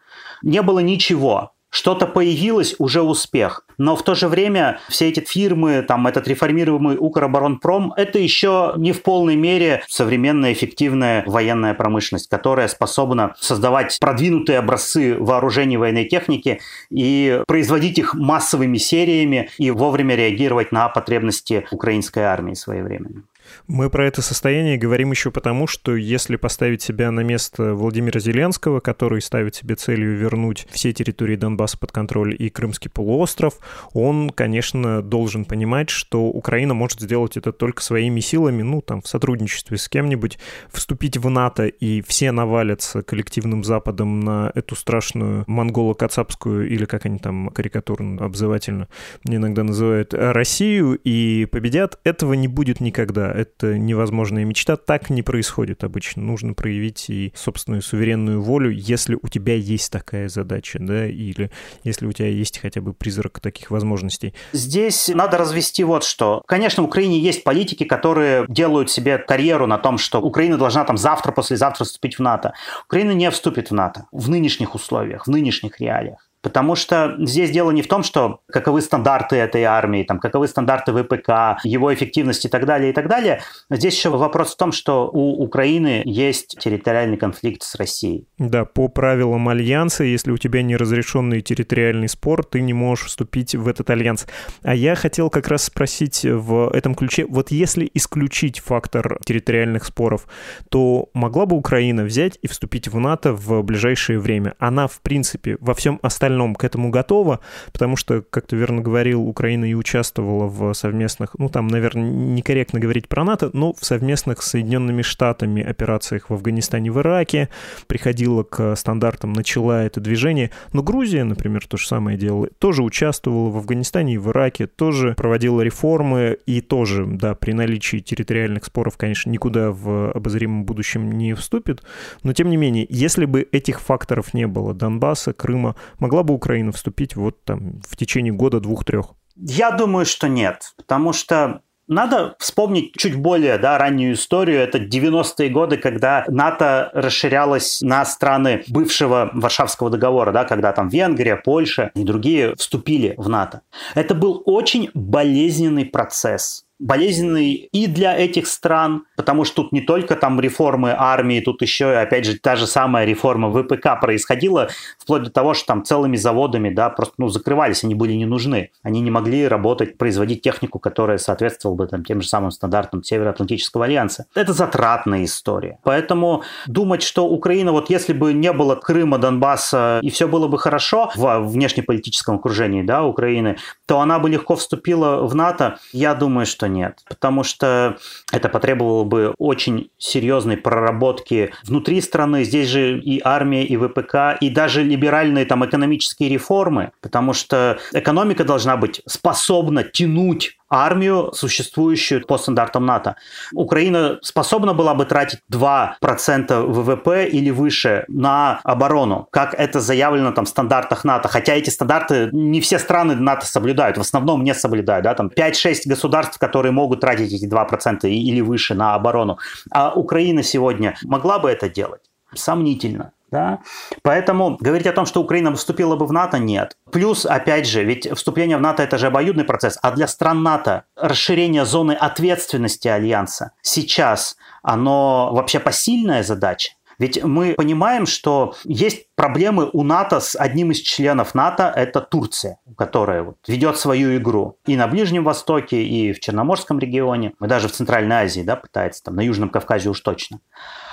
не 0.42 0.62
было 0.62 0.80
ничего 0.80 1.54
что-то 1.72 2.06
появилось, 2.06 2.76
уже 2.78 3.02
успех. 3.02 3.66
Но 3.78 3.96
в 3.96 4.04
то 4.04 4.14
же 4.14 4.28
время 4.28 4.80
все 4.90 5.10
эти 5.10 5.22
фирмы, 5.22 5.84
там 5.88 6.06
этот 6.06 6.28
реформируемый 6.28 6.98
Укроборонпром, 7.00 7.94
это 7.96 8.20
еще 8.20 8.74
не 8.76 8.92
в 8.92 9.02
полной 9.02 9.36
мере 9.36 9.82
современная 9.88 10.54
эффективная 10.54 11.24
военная 11.26 11.74
промышленность, 11.74 12.30
которая 12.30 12.68
способна 12.68 13.36
создавать 13.40 13.98
продвинутые 14.00 14.60
образцы 14.60 15.16
вооружений 15.18 15.78
военной 15.78 16.06
техники 16.06 16.60
и 16.92 17.42
производить 17.48 17.98
их 17.98 18.14
массовыми 18.14 18.78
сериями 18.78 19.50
и 19.58 19.72
вовремя 19.72 20.16
реагировать 20.16 20.72
на 20.72 20.90
потребности 20.90 21.66
украинской 21.72 22.24
армии 22.24 22.54
своевременно. 22.54 23.24
Мы 23.68 23.90
про 23.90 24.08
это 24.08 24.22
состояние 24.22 24.78
говорим 24.78 25.12
еще 25.12 25.32
потому, 25.32 25.68
что 25.68 25.96
если 25.96 26.36
поставить 26.36 26.82
себя 26.82 27.12
на 27.12 27.22
место 27.22 27.74
Владимира 27.74 28.20
Зеленского, 28.20 28.80
который 28.80 29.22
ставит 29.22 29.56
себе 29.56 29.76
целью 29.76 30.18
вернуть 30.18 30.68
все 30.72 30.94
территории 30.94 31.36
Донбасса 31.36 31.78
под 31.78 31.92
контроль 31.92 32.36
и 32.38 32.50
Крымский 32.50 32.90
полуостров, 32.90 33.60
он, 33.94 34.30
конечно, 34.30 35.02
должен 35.02 35.46
понимать, 35.46 35.90
что 35.90 36.26
Украина 36.26 36.74
может 36.74 37.02
сделать 37.02 37.38
это 37.38 37.52
только 37.52 37.82
своими 37.82 38.20
силами, 38.20 38.62
ну, 38.62 38.82
там, 38.82 39.02
в 39.02 39.08
сотрудничестве 39.08 39.78
с 39.78 39.88
кем-нибудь, 39.90 40.40
вступить 40.72 41.18
в 41.18 41.30
НАТО, 41.30 41.68
и 41.68 42.02
все 42.02 42.32
навалятся 42.32 43.02
коллективным 43.04 43.64
Западом 43.64 44.20
на 44.20 44.52
эту 44.56 44.76
страшную 44.76 45.44
монголо-кацапскую, 45.48 46.68
или 46.68 46.86
как 46.86 47.06
они 47.06 47.20
там 47.20 47.50
карикатурно, 47.50 48.26
обзывательно 48.26 48.88
иногда 49.24 49.64
называют, 49.64 50.14
Россию, 50.14 51.00
и 51.04 51.48
победят, 51.52 52.00
этого 52.04 52.34
не 52.34 52.48
будет 52.48 52.80
никогда 52.80 53.32
это 53.42 53.78
невозможная 53.78 54.46
мечта. 54.46 54.78
Так 54.78 55.10
не 55.10 55.24
происходит 55.24 55.84
обычно. 55.84 56.22
Нужно 56.24 56.54
проявить 56.54 57.10
и 57.10 57.34
собственную 57.36 57.82
суверенную 57.82 58.42
волю, 58.42 58.72
если 58.72 59.18
у 59.22 59.28
тебя 59.28 59.56
есть 59.56 59.92
такая 59.92 60.30
задача, 60.30 60.80
да, 60.80 61.08
или 61.08 61.52
если 61.84 62.06
у 62.06 62.12
тебя 62.12 62.30
есть 62.30 62.60
хотя 62.60 62.82
бы 62.82 62.94
призрак 62.94 63.40
таких 63.40 63.72
возможностей. 63.72 64.34
Здесь 64.54 65.10
надо 65.14 65.38
развести 65.38 65.84
вот 65.84 66.04
что. 66.04 66.44
Конечно, 66.48 66.84
в 66.84 66.86
Украине 66.86 67.20
есть 67.20 67.44
политики, 67.44 67.84
которые 67.84 68.46
делают 68.48 68.90
себе 68.90 69.18
карьеру 69.18 69.68
на 69.68 69.78
том, 69.78 69.98
что 69.98 70.22
Украина 70.22 70.58
должна 70.58 70.86
там 70.86 70.98
завтра, 70.98 71.32
послезавтра 71.32 71.86
вступить 71.86 72.18
в 72.18 72.22
НАТО. 72.22 72.54
Украина 72.86 73.12
не 73.12 73.30
вступит 73.32 73.72
в 73.72 73.74
НАТО 73.74 74.08
в 74.12 74.30
нынешних 74.30 74.76
условиях, 74.76 75.28
в 75.28 75.30
нынешних 75.30 75.80
реалиях. 75.80 76.31
Потому 76.42 76.76
что 76.76 77.16
здесь 77.20 77.52
дело 77.52 77.72
не 77.72 77.82
в 77.82 77.88
том, 77.88 78.04
что 78.04 78.42
каковы 78.48 78.82
стандарты 78.82 79.36
этой 79.36 79.64
армии, 79.64 80.04
там, 80.04 80.20
каковы 80.20 80.48
стандарты 80.48 80.92
ВПК, 80.92 81.64
его 81.64 81.94
эффективность 81.94 82.46
и 82.46 82.50
так 82.50 82.66
далее, 82.66 82.90
и 82.90 82.94
так 82.94 83.08
далее. 83.08 83.42
Здесь 83.70 83.96
еще 83.96 84.10
вопрос 84.10 84.54
в 84.54 84.58
том, 84.58 84.72
что 84.72 85.08
у 85.08 85.44
Украины 85.44 86.02
есть 86.06 86.58
территориальный 86.60 87.18
конфликт 87.18 87.62
с 87.62 87.76
Россией. 87.76 88.28
Да, 88.40 88.66
по 88.66 88.88
правилам 88.88 89.50
альянса, 89.50 90.04
если 90.04 90.32
у 90.32 90.38
тебя 90.38 90.64
неразрешенный 90.64 91.42
территориальный 91.42 92.10
спор, 92.10 92.44
ты 92.44 92.62
не 92.62 92.74
можешь 92.74 93.08
вступить 93.08 93.54
в 93.54 93.68
этот 93.68 93.90
альянс. 93.92 94.26
А 94.64 94.74
я 94.74 94.96
хотел 94.96 95.30
как 95.30 95.48
раз 95.48 95.66
спросить 95.66 96.26
в 96.26 96.72
этом 96.74 96.96
ключе, 96.96 97.26
вот 97.28 97.52
если 97.52 97.90
исключить 97.94 98.60
фактор 98.60 99.20
территориальных 99.24 99.86
споров, 99.86 100.28
то 100.70 101.10
могла 101.14 101.46
бы 101.46 101.56
Украина 101.56 102.04
взять 102.04 102.40
и 102.42 102.48
вступить 102.48 102.88
в 102.88 103.00
НАТО 103.00 103.34
в 103.34 103.62
ближайшее 103.62 104.18
время? 104.18 104.56
Она, 104.58 104.88
в 104.88 105.02
принципе, 105.02 105.58
во 105.60 105.76
всем 105.76 106.00
остальном 106.02 106.31
остальном 106.32 106.56
к 106.56 106.64
этому 106.64 106.90
готова, 106.90 107.40
потому 107.72 107.96
что, 107.96 108.24
как 108.30 108.48
ты 108.48 108.56
верно 108.56 108.82
говорил, 108.82 109.22
Украина 109.28 109.66
и 109.66 109.74
участвовала 109.74 110.48
в 110.48 110.74
совместных, 110.74 111.36
ну 111.38 111.50
там, 111.50 111.68
наверное, 111.68 112.10
некорректно 112.10 112.80
говорить 112.80 113.08
про 113.08 113.24
НАТО, 113.24 113.50
но 113.54 113.74
в 113.74 113.86
совместных 113.86 114.42
с 114.42 114.52
Соединенными 114.52 115.02
Штатами 115.02 115.62
операциях 115.62 116.30
в 116.30 116.34
Афганистане, 116.34 116.92
в 116.92 117.00
Ираке, 117.00 117.50
приходила 117.88 118.44
к 118.44 118.76
стандартам, 118.76 119.34
начала 119.34 119.84
это 119.84 120.00
движение. 120.00 120.52
Но 120.74 120.84
Грузия, 120.84 121.24
например, 121.24 121.66
то 121.68 121.78
же 121.78 121.88
самое 121.88 122.18
делала, 122.18 122.48
тоже 122.60 122.84
участвовала 122.84 123.50
в 123.50 123.58
Афганистане 123.58 124.16
и 124.16 124.18
в 124.18 124.30
Ираке, 124.30 124.68
тоже 124.68 125.14
проводила 125.16 125.62
реформы 125.62 126.38
и 126.46 126.62
тоже, 126.62 127.06
да, 127.06 127.36
при 127.36 127.52
наличии 127.54 127.98
территориальных 127.98 128.66
споров, 128.66 128.98
конечно, 128.98 129.30
никуда 129.30 129.72
в 129.72 130.12
обозримом 130.12 130.64
будущем 130.66 131.12
не 131.12 131.34
вступит, 131.34 131.84
но 132.24 132.34
тем 132.34 132.50
не 132.50 132.58
менее, 132.58 132.86
если 132.90 133.26
бы 133.26 133.48
этих 133.52 133.82
факторов 133.82 134.34
не 134.34 134.48
было, 134.48 134.74
Донбасса, 134.74 135.34
Крыма, 135.34 135.76
могла 136.00 136.21
могла 136.22 136.24
бы 136.24 136.34
Украина 136.34 136.72
вступить 136.72 137.16
вот 137.16 137.44
там 137.44 137.82
в 137.88 137.96
течение 137.96 138.34
года 138.34 138.60
двух-трех? 138.60 139.16
Я 139.36 139.72
думаю, 139.72 140.06
что 140.06 140.28
нет, 140.28 140.74
потому 140.78 141.14
что 141.14 141.62
надо 141.88 142.36
вспомнить 142.40 142.94
чуть 142.98 143.16
более 143.16 143.58
да, 143.58 143.78
раннюю 143.78 144.14
историю. 144.14 144.60
Это 144.60 144.78
90-е 144.78 145.50
годы, 145.50 145.78
когда 145.78 146.26
НАТО 146.28 146.90
расширялось 146.94 147.82
на 147.82 148.06
страны 148.06 148.64
бывшего 148.68 149.30
Варшавского 149.34 149.90
договора, 149.90 150.32
да, 150.32 150.46
когда 150.46 150.72
там 150.72 150.90
Венгрия, 150.90 151.36
Польша 151.36 151.92
и 151.96 152.04
другие 152.04 152.56
вступили 152.56 153.16
в 153.18 153.28
НАТО. 153.30 153.62
Это 153.96 154.14
был 154.14 154.44
очень 154.46 154.90
болезненный 154.94 155.86
процесс 155.86 156.66
болезненный 156.82 157.54
и 157.54 157.88
для 157.88 158.18
этих 158.18 158.48
стран, 158.48 159.06
потому 159.16 159.46
что 159.46 159.64
тут 159.64 159.72
не 159.72 159.82
только 159.82 160.16
там 160.16 160.40
реформы 160.42 160.94
армии, 160.98 161.40
тут 161.40 161.62
еще, 161.62 161.94
опять 161.94 162.26
же, 162.26 162.38
та 162.40 162.56
же 162.56 162.68
самая 162.68 163.06
реформа 163.06 163.52
ВПК 163.52 164.02
происходила, 164.02 164.70
вплоть 164.98 165.24
до 165.24 165.30
того, 165.30 165.54
что 165.54 165.68
там 165.68 165.84
целыми 165.84 166.18
заводами, 166.18 166.70
да, 166.70 166.90
просто, 166.90 167.14
ну, 167.20 167.30
закрывались, 167.30 167.84
они 167.84 167.96
были 167.96 168.14
не 168.14 168.26
нужны. 168.26 168.72
Они 168.84 169.00
не 169.02 169.12
могли 169.12 169.48
работать, 169.48 169.98
производить 169.98 170.42
технику, 170.42 170.80
которая 170.80 171.20
соответствовала 171.20 171.78
бы 171.78 171.88
там 171.88 172.04
тем 172.04 172.22
же 172.22 172.28
самым 172.28 172.52
стандартам 172.52 173.04
Североатлантического 173.04 173.86
альянса. 173.86 174.26
Это 174.34 174.54
затратная 174.54 175.24
история. 175.24 175.78
Поэтому 175.84 176.44
думать, 176.66 177.04
что 177.04 177.28
Украина, 177.28 177.72
вот 177.72 177.90
если 177.90 178.14
бы 178.14 178.34
не 178.34 178.52
было 178.52 178.76
Крыма, 178.76 179.20
Донбасса, 179.20 180.00
и 180.02 180.10
все 180.10 180.28
было 180.28 180.48
бы 180.48 180.58
хорошо 180.58 181.12
в 181.16 181.40
внешнеполитическом 181.42 182.38
окружении, 182.38 182.82
да, 182.82 183.04
Украины, 183.04 183.58
то 183.86 184.00
она 184.00 184.18
бы 184.18 184.30
легко 184.30 184.56
вступила 184.56 185.28
в 185.28 185.36
НАТО, 185.36 185.78
я 185.92 186.16
думаю, 186.16 186.46
что 186.46 186.71
нет. 186.72 187.00
Потому 187.08 187.44
что 187.44 187.98
это 188.32 188.50
потребовало 188.50 189.04
бы 189.04 189.34
очень 189.38 189.90
серьезной 189.98 190.58
проработки 190.58 191.54
внутри 191.64 192.02
страны. 192.02 192.44
Здесь 192.44 192.68
же 192.68 193.00
и 193.00 193.22
армия, 193.24 193.66
и 193.66 193.78
ВПК, 193.78 194.38
и 194.40 194.50
даже 194.50 194.84
либеральные 194.84 195.46
там 195.46 195.66
экономические 195.66 196.30
реформы. 196.30 196.92
Потому 197.02 197.34
что 197.34 197.80
экономика 197.94 198.44
должна 198.44 198.78
быть 198.78 199.02
способна 199.06 199.84
тянуть 199.84 200.58
армию, 200.72 201.32
существующую 201.34 202.26
по 202.26 202.38
стандартам 202.38 202.86
НАТО. 202.86 203.16
Украина 203.54 204.18
способна 204.22 204.74
была 204.74 204.96
бы 204.96 205.06
тратить 205.06 205.40
2% 205.52 206.62
ВВП 206.66 207.28
или 207.28 207.52
выше 207.52 208.06
на 208.08 208.60
оборону, 208.64 209.28
как 209.32 209.54
это 209.54 209.82
заявлено 209.82 210.32
там 210.32 210.46
в 210.46 210.50
стандартах 210.50 211.04
НАТО. 211.04 211.28
Хотя 211.28 211.54
эти 211.54 211.70
стандарты 211.70 212.30
не 212.32 212.62
все 212.62 212.80
страны 212.80 213.16
НАТО 213.16 213.46
соблюдают, 213.46 213.98
в 213.98 214.02
основном 214.02 214.44
не 214.44 214.56
соблюдают. 214.56 215.04
Да? 215.04 215.14
Там 215.14 215.28
5-6 215.28 215.82
государств, 215.86 216.40
которые 216.40 216.72
могут 216.72 217.02
тратить 217.02 217.34
эти 217.34 217.46
2% 217.46 218.10
или 218.10 218.42
выше 218.42 218.74
на 218.74 218.96
оборону. 218.96 219.38
А 219.72 219.92
Украина 219.94 220.44
сегодня 220.44 220.96
могла 221.04 221.40
бы 221.40 221.50
это 221.50 221.70
делать? 221.70 222.11
Сомнительно. 222.34 223.12
Да? 223.32 223.60
Поэтому 224.02 224.58
говорить 224.60 224.88
о 224.88 224.92
том, 224.92 225.06
что 225.06 225.22
Украина 225.22 225.56
вступила 225.56 225.96
бы 225.96 226.06
в 226.06 226.12
НАТО, 226.12 226.38
нет. 226.38 226.76
Плюс, 226.92 227.26
опять 227.26 227.66
же, 227.66 227.84
ведь 227.86 228.14
вступление 228.14 228.58
в 228.58 228.62
НАТО– 228.62 228.84
это 228.84 228.98
же 228.98 229.08
обоюдный 229.08 229.46
процесс, 229.46 229.80
а 229.82 229.92
для 229.92 230.08
стран 230.08 230.44
НАТО 230.44 230.84
расширение 230.98 231.64
зоны 231.64 231.94
ответственности 231.94 232.90
Альянса 232.90 233.52
сейчас, 233.62 234.36
оно 234.64 235.32
вообще 235.34 235.62
посильная 235.62 236.24
задача. 236.24 236.74
Ведь 237.02 237.24
мы 237.24 237.56
понимаем, 237.56 238.06
что 238.06 238.54
есть 238.64 239.08
проблемы 239.16 239.72
у 239.74 239.82
НАТО 239.82 240.20
с 240.20 240.36
одним 240.40 240.70
из 240.70 240.82
членов 240.82 241.34
НАТО, 241.34 241.74
это 241.76 242.00
Турция, 242.00 242.60
которая 242.78 243.24
вот 243.24 243.38
ведет 243.48 243.80
свою 243.80 244.16
игру 244.18 244.60
и 244.68 244.76
на 244.76 244.88
Ближнем 244.88 245.24
Востоке, 245.24 245.82
и 245.82 246.14
в 246.14 246.20
Черноморском 246.20 246.78
регионе, 246.78 247.34
и 247.42 247.48
даже 247.48 247.70
в 247.70 247.72
Центральной 247.72 248.18
Азии, 248.18 248.42
да, 248.42 248.56
пытается, 248.56 249.02
там, 249.04 249.16
на 249.16 249.22
Южном 249.22 249.50
Кавказе 249.50 249.90
уж 249.90 250.00
точно. 250.02 250.42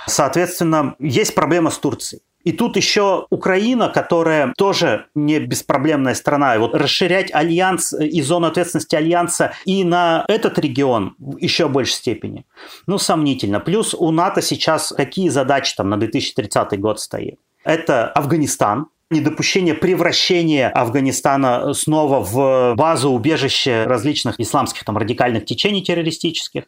Соответственно, 0.07 0.95
есть 0.97 1.35
проблема 1.35 1.69
с 1.69 1.77
Турцией. 1.77 2.23
И 2.49 2.51
тут 2.51 2.77
еще 2.77 3.27
Украина, 3.29 3.89
которая 3.89 4.55
тоже 4.57 5.05
не 5.13 5.39
беспроблемная 5.39 6.15
страна. 6.15 6.55
И 6.55 6.57
вот 6.57 6.73
расширять 6.73 7.31
альянс 7.31 7.93
и 7.93 8.23
зону 8.23 8.47
ответственности 8.47 8.95
альянса 8.95 9.53
и 9.65 9.83
на 9.83 10.25
этот 10.27 10.57
регион 10.57 11.13
в 11.19 11.37
еще 11.37 11.67
большей 11.67 11.93
степени, 11.93 12.47
ну, 12.87 12.97
сомнительно. 12.97 13.59
Плюс 13.59 13.93
у 13.93 14.09
НАТО 14.09 14.41
сейчас 14.41 14.91
какие 14.97 15.29
задачи 15.29 15.75
там 15.75 15.89
на 15.91 15.97
2030 15.97 16.79
год 16.79 16.99
стоит? 16.99 17.37
Это 17.63 18.07
Афганистан, 18.07 18.87
недопущение 19.11 19.75
превращения 19.75 20.69
Афганистана 20.69 21.75
снова 21.75 22.19
в 22.19 22.73
базу 22.75 23.11
убежища 23.11 23.85
различных 23.87 24.39
исламских 24.39 24.85
там 24.85 24.97
радикальных 24.97 25.45
течений 25.45 25.83
террористических. 25.83 26.63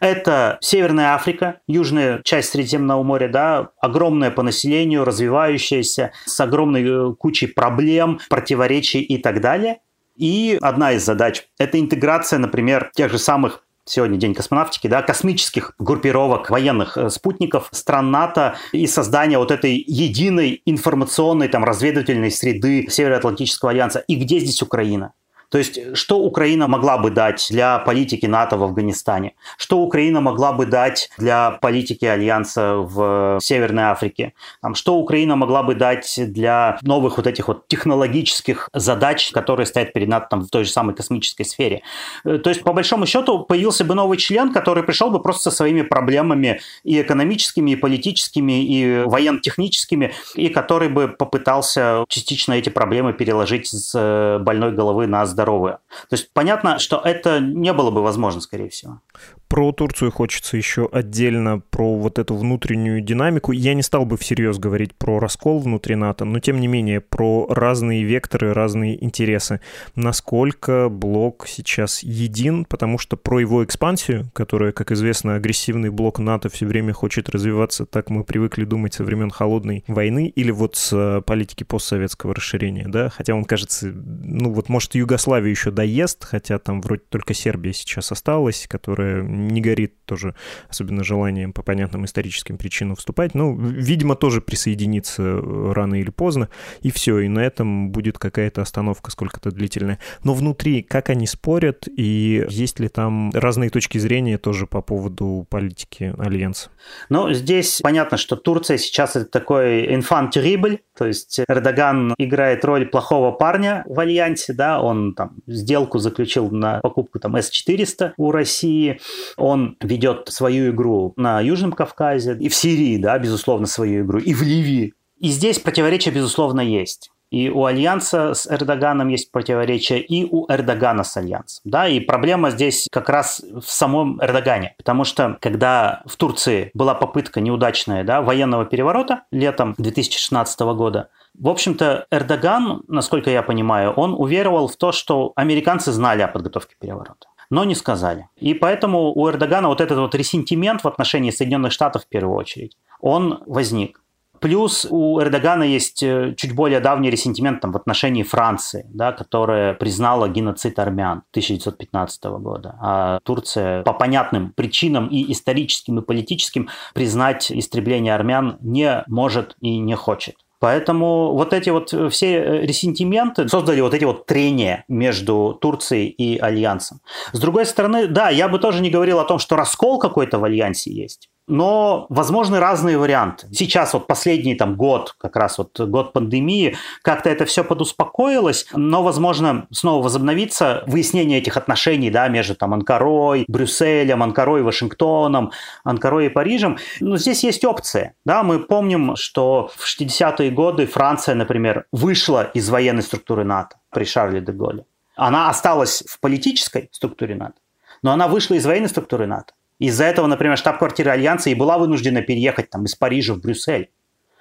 Это 0.00 0.58
Северная 0.60 1.14
Африка, 1.14 1.60
южная 1.66 2.20
часть 2.22 2.50
Средиземного 2.50 3.02
моря, 3.02 3.28
да, 3.28 3.70
огромная 3.80 4.30
по 4.30 4.42
населению, 4.42 5.04
развивающаяся, 5.04 6.12
с 6.24 6.40
огромной 6.40 6.84
э, 6.84 7.14
кучей 7.14 7.46
проблем, 7.46 8.20
противоречий 8.28 9.00
и 9.00 9.18
так 9.18 9.40
далее. 9.40 9.78
И 10.16 10.58
одна 10.60 10.92
из 10.92 11.04
задач– 11.04 11.44
это 11.58 11.78
интеграция, 11.78 12.38
например, 12.38 12.90
тех 12.94 13.10
же 13.10 13.18
самых 13.18 13.62
сегодня 13.88 14.18
день 14.18 14.34
космонавтики, 14.34 14.86
да, 14.86 15.02
космических 15.02 15.72
группировок 15.78 16.50
военных 16.50 16.96
э, 16.96 17.10
спутников 17.10 17.68
стран 17.72 18.10
НАТО 18.10 18.56
и 18.72 18.86
создания 18.86 19.38
вот 19.38 19.50
этой 19.50 19.74
единой 19.74 20.62
информационной 20.66 21.48
там 21.48 21.64
разведывательной 21.64 22.30
среды 22.30 22.86
Североатлантического 22.88 23.70
альянса. 23.70 24.00
И 24.00 24.16
где 24.16 24.38
здесь 24.38 24.62
Украина? 24.62 25.12
То 25.50 25.58
есть, 25.58 25.96
что 25.96 26.18
Украина 26.18 26.68
могла 26.68 26.98
бы 26.98 27.10
дать 27.10 27.46
для 27.50 27.78
политики 27.78 28.26
НАТО 28.26 28.56
в 28.56 28.62
Афганистане? 28.62 29.32
Что 29.56 29.78
Украина 29.78 30.20
могла 30.20 30.52
бы 30.52 30.66
дать 30.66 31.10
для 31.16 31.52
политики 31.52 32.04
Альянса 32.04 32.74
в 32.74 33.38
Северной 33.40 33.84
Африке? 33.84 34.34
Что 34.74 34.96
Украина 34.96 35.36
могла 35.36 35.62
бы 35.62 35.74
дать 35.74 36.14
для 36.18 36.78
новых 36.82 37.16
вот 37.16 37.26
этих 37.26 37.48
вот 37.48 37.66
технологических 37.66 38.68
задач, 38.74 39.30
которые 39.32 39.66
стоят 39.66 39.92
перед 39.92 40.08
НАТО 40.08 40.26
там, 40.30 40.42
в 40.42 40.50
той 40.50 40.64
же 40.64 40.70
самой 40.70 40.94
космической 40.94 41.44
сфере? 41.44 41.82
Э, 42.24 42.38
то 42.38 42.50
есть, 42.50 42.62
по 42.62 42.72
большому 42.72 43.06
счету, 43.06 43.44
появился 43.44 43.84
бы 43.84 43.94
новый 43.94 44.18
член, 44.18 44.52
который 44.52 44.82
пришел 44.82 45.10
бы 45.10 45.22
просто 45.22 45.50
со 45.50 45.56
своими 45.56 45.82
проблемами 45.82 46.60
и 46.84 47.00
экономическими, 47.00 47.70
и 47.70 47.76
политическими, 47.76 48.64
и 48.64 49.02
военно-техническими, 49.04 50.12
и 50.34 50.48
который 50.48 50.88
бы 50.88 51.08
попытался 51.08 52.04
частично 52.08 52.52
эти 52.52 52.68
проблемы 52.68 53.14
переложить 53.14 53.68
с 53.68 53.92
э, 53.94 54.38
больной 54.40 54.72
головы 54.72 55.06
на 55.06 55.22
здоровые. 55.38 55.78
То 56.10 56.16
есть 56.16 56.32
понятно, 56.32 56.80
что 56.80 57.00
это 57.04 57.38
не 57.38 57.72
было 57.72 57.92
бы 57.92 58.02
возможно, 58.02 58.40
скорее 58.40 58.68
всего. 58.68 59.00
Про 59.46 59.72
Турцию 59.72 60.10
хочется 60.10 60.56
еще 60.56 60.88
отдельно 60.92 61.62
про 61.70 61.94
вот 61.94 62.18
эту 62.18 62.34
внутреннюю 62.36 63.00
динамику. 63.00 63.52
Я 63.52 63.72
не 63.74 63.82
стал 63.82 64.04
бы 64.04 64.18
всерьез 64.18 64.58
говорить 64.58 64.94
про 64.94 65.20
раскол 65.20 65.60
внутри 65.60 65.94
НАТО, 65.94 66.26
но 66.26 66.38
тем 66.38 66.60
не 66.60 66.66
менее 66.66 67.00
про 67.00 67.46
разные 67.48 68.02
векторы, 68.02 68.52
разные 68.52 69.02
интересы. 69.02 69.60
Насколько 69.94 70.90
блок 70.90 71.46
сейчас 71.48 72.02
един, 72.02 72.66
потому 72.66 72.98
что 72.98 73.16
про 73.16 73.40
его 73.40 73.64
экспансию, 73.64 74.30
которая, 74.34 74.72
как 74.72 74.92
известно, 74.92 75.36
агрессивный 75.36 75.88
блок 75.88 76.18
НАТО 76.18 76.50
все 76.50 76.66
время 76.66 76.92
хочет 76.92 77.30
развиваться, 77.30 77.86
так 77.86 78.10
мы 78.10 78.24
привыкли 78.24 78.64
думать 78.64 78.94
со 78.94 79.04
времен 79.04 79.30
Холодной 79.30 79.82
войны 79.86 80.26
или 80.26 80.50
вот 80.50 80.76
с 80.76 80.92
э, 80.92 81.22
политики 81.22 81.64
постсоветского 81.64 82.34
расширения, 82.34 82.86
да, 82.86 83.08
хотя 83.08 83.34
он 83.34 83.44
кажется, 83.44 83.86
ну 83.86 84.52
вот 84.52 84.68
может 84.68 84.94
Югославию 85.28 85.50
еще 85.50 85.70
доест, 85.70 86.24
хотя 86.24 86.58
там 86.58 86.80
вроде 86.80 87.02
только 87.08 87.34
Сербия 87.34 87.72
сейчас 87.72 88.10
осталась, 88.12 88.66
которая 88.66 89.22
не 89.22 89.60
горит 89.60 89.94
тоже 90.04 90.34
особенно 90.68 91.04
желанием 91.04 91.52
по 91.52 91.62
понятным 91.62 92.04
историческим 92.06 92.56
причинам 92.56 92.96
вступать. 92.96 93.34
Ну, 93.34 93.54
видимо, 93.56 94.14
тоже 94.16 94.40
присоединиться 94.40 95.22
э, 95.22 95.72
рано 95.72 95.96
или 95.96 96.10
поздно, 96.10 96.48
и 96.80 96.90
все, 96.90 97.18
и 97.20 97.28
на 97.28 97.40
этом 97.40 97.90
будет 97.90 98.18
какая-то 98.18 98.62
остановка 98.62 99.10
сколько-то 99.10 99.50
длительная. 99.50 99.98
Но 100.24 100.32
внутри, 100.32 100.82
как 100.82 101.10
они 101.10 101.26
спорят, 101.26 101.86
и 101.88 102.46
есть 102.48 102.80
ли 102.80 102.88
там 102.88 103.30
разные 103.34 103.70
точки 103.70 103.98
зрения 103.98 104.38
тоже 104.38 104.66
по 104.66 104.80
поводу 104.80 105.46
политики 105.50 106.14
Альянса? 106.18 106.70
Ну, 107.10 107.32
здесь 107.34 107.80
понятно, 107.82 108.16
что 108.16 108.36
Турция 108.36 108.78
сейчас 108.78 109.16
это 109.16 109.26
такой 109.26 109.86
terrible, 109.88 110.78
то 110.96 111.06
есть 111.06 111.40
Эрдоган 111.48 112.14
играет 112.18 112.64
роль 112.64 112.86
плохого 112.86 113.32
парня 113.32 113.84
в 113.86 114.00
Альянсе, 114.00 114.52
да, 114.54 114.80
он 114.80 115.14
там 115.18 115.32
сделку 115.48 115.98
заключил 115.98 116.48
на 116.50 116.78
покупку 116.80 117.18
там 117.18 117.36
С-400 117.36 118.12
у 118.16 118.30
России, 118.30 119.00
он 119.36 119.76
ведет 119.82 120.28
свою 120.28 120.70
игру 120.70 121.12
на 121.16 121.40
Южном 121.40 121.72
Кавказе 121.72 122.36
и 122.38 122.48
в 122.48 122.54
Сирии, 122.54 122.96
да, 122.98 123.18
безусловно, 123.18 123.66
свою 123.66 124.04
игру, 124.04 124.20
и 124.20 124.32
в 124.32 124.42
Ливии. 124.42 124.94
И 125.18 125.28
здесь 125.28 125.58
противоречия, 125.58 126.12
безусловно, 126.12 126.60
есть. 126.60 127.10
И 127.30 127.50
у 127.50 127.64
Альянса 127.64 128.34
с 128.34 128.46
Эрдоганом 128.46 129.08
есть 129.08 129.30
противоречия, 129.30 129.98
и 129.98 130.24
у 130.24 130.46
Эрдогана 130.50 131.04
с 131.04 131.16
Альянсом. 131.16 131.62
Да? 131.64 131.86
И 131.88 132.00
проблема 132.00 132.50
здесь 132.50 132.88
как 132.90 133.08
раз 133.08 133.40
в 133.40 133.70
самом 133.70 134.22
Эрдогане. 134.22 134.74
Потому 134.78 135.04
что 135.04 135.36
когда 135.40 136.02
в 136.06 136.16
Турции 136.16 136.70
была 136.74 136.94
попытка 136.94 137.40
неудачная 137.40 138.04
да, 138.04 138.22
военного 138.22 138.64
переворота 138.64 139.24
летом 139.30 139.74
2016 139.78 140.60
года, 140.60 141.10
в 141.34 141.48
общем-то, 141.48 142.06
Эрдоган, 142.10 142.82
насколько 142.88 143.30
я 143.30 143.42
понимаю, 143.42 143.92
он 143.92 144.14
уверовал 144.14 144.68
в 144.68 144.76
то, 144.76 144.92
что 144.92 145.32
американцы 145.36 145.92
знали 145.92 146.22
о 146.22 146.28
подготовке 146.28 146.76
переворота 146.80 147.28
но 147.50 147.64
не 147.64 147.74
сказали. 147.74 148.28
И 148.36 148.54
поэтому 148.54 149.12
у 149.12 149.28
Эрдогана 149.28 149.68
вот 149.68 149.80
этот 149.80 149.98
вот 149.98 150.14
ресентимент 150.14 150.84
в 150.84 150.88
отношении 150.88 151.30
Соединенных 151.30 151.72
Штатов 151.72 152.04
в 152.04 152.08
первую 152.08 152.36
очередь, 152.36 152.76
он 153.00 153.42
возник. 153.46 154.02
Плюс 154.40 154.86
у 154.88 155.20
Эрдогана 155.20 155.62
есть 155.62 156.02
э, 156.02 156.34
чуть 156.36 156.54
более 156.54 156.80
давний 156.80 157.10
ресентимент 157.10 157.60
там, 157.60 157.72
в 157.72 157.76
отношении 157.76 158.22
Франции, 158.22 158.86
да, 158.88 159.12
которая 159.12 159.74
признала 159.74 160.28
геноцид 160.28 160.78
армян 160.78 161.22
1915 161.30 162.24
года. 162.24 162.76
А 162.80 163.18
Турция 163.24 163.82
по 163.82 163.92
понятным 163.92 164.52
причинам 164.52 165.08
и 165.08 165.32
историческим, 165.32 165.98
и 165.98 166.02
политическим 166.02 166.68
признать 166.94 167.50
истребление 167.50 168.14
армян 168.14 168.58
не 168.60 169.04
может 169.06 169.56
и 169.60 169.78
не 169.78 169.96
хочет. 169.96 170.36
Поэтому 170.60 171.34
вот 171.34 171.52
эти 171.52 171.70
вот 171.70 171.92
э, 171.92 172.08
все 172.08 172.38
э, 172.38 172.60
ресентименты 172.62 173.48
создали 173.48 173.80
вот 173.80 173.94
эти 173.94 174.04
вот 174.04 174.26
трения 174.26 174.84
между 174.88 175.56
Турцией 175.60 176.08
и 176.08 176.38
Альянсом. 176.38 177.00
С 177.32 177.38
другой 177.38 177.64
стороны, 177.66 178.08
да, 178.08 178.30
я 178.30 178.48
бы 178.48 178.58
тоже 178.58 178.82
не 178.82 178.90
говорил 178.90 179.20
о 179.20 179.24
том, 179.24 179.38
что 179.38 179.56
раскол 179.56 179.98
какой-то 179.98 180.38
в 180.38 180.44
Альянсе 180.44 180.92
есть 180.92 181.28
но 181.48 182.06
возможны 182.10 182.60
разные 182.60 182.98
варианты. 182.98 183.48
Сейчас 183.52 183.94
вот 183.94 184.06
последний 184.06 184.54
там 184.54 184.76
год, 184.76 185.14
как 185.18 185.36
раз 185.36 185.58
вот 185.58 185.78
год 185.80 186.12
пандемии, 186.12 186.76
как-то 187.02 187.30
это 187.30 187.44
все 187.44 187.64
подуспокоилось, 187.64 188.66
но, 188.74 189.02
возможно, 189.02 189.66
снова 189.72 190.02
возобновится 190.02 190.84
выяснение 190.86 191.38
этих 191.38 191.56
отношений, 191.56 192.10
да, 192.10 192.28
между 192.28 192.54
там 192.54 192.74
Анкарой, 192.74 193.44
Брюсселем, 193.48 194.22
Анкарой, 194.22 194.62
Вашингтооном, 194.62 195.52
Анкарой 195.84 196.26
и 196.26 196.28
Парижем. 196.28 196.78
Но 197.00 197.16
здесь 197.16 197.42
есть 197.44 197.64
опции, 197.64 198.14
да, 198.24 198.42
мы 198.42 198.60
помним, 198.60 199.16
что 199.16 199.70
в 199.74 199.86
60-е 199.86 200.50
годы 200.50 200.86
Франция, 200.86 201.34
например, 201.34 201.86
вышла 201.92 202.44
из 202.54 202.68
военной 202.68 203.02
структуры 203.02 203.44
НАТО 203.44 203.76
при 203.90 204.04
Шарле 204.04 204.40
де 204.40 204.52
Голле. 204.52 204.84
Она 205.16 205.48
осталась 205.48 206.04
в 206.06 206.20
политической 206.20 206.88
структуре 206.92 207.34
НАТО, 207.34 207.56
но 208.02 208.12
она 208.12 208.28
вышла 208.28 208.54
из 208.54 208.64
военной 208.66 208.88
структуры 208.88 209.26
НАТО. 209.26 209.54
Из-за 209.78 210.04
этого, 210.04 210.26
например, 210.26 210.56
штаб-квартира 210.56 211.12
Альянса 211.12 211.50
и 211.50 211.54
была 211.54 211.78
вынуждена 211.78 212.22
переехать 212.22 212.70
там, 212.70 212.84
из 212.84 212.94
Парижа 212.94 213.34
в 213.34 213.40
Брюссель. 213.40 213.90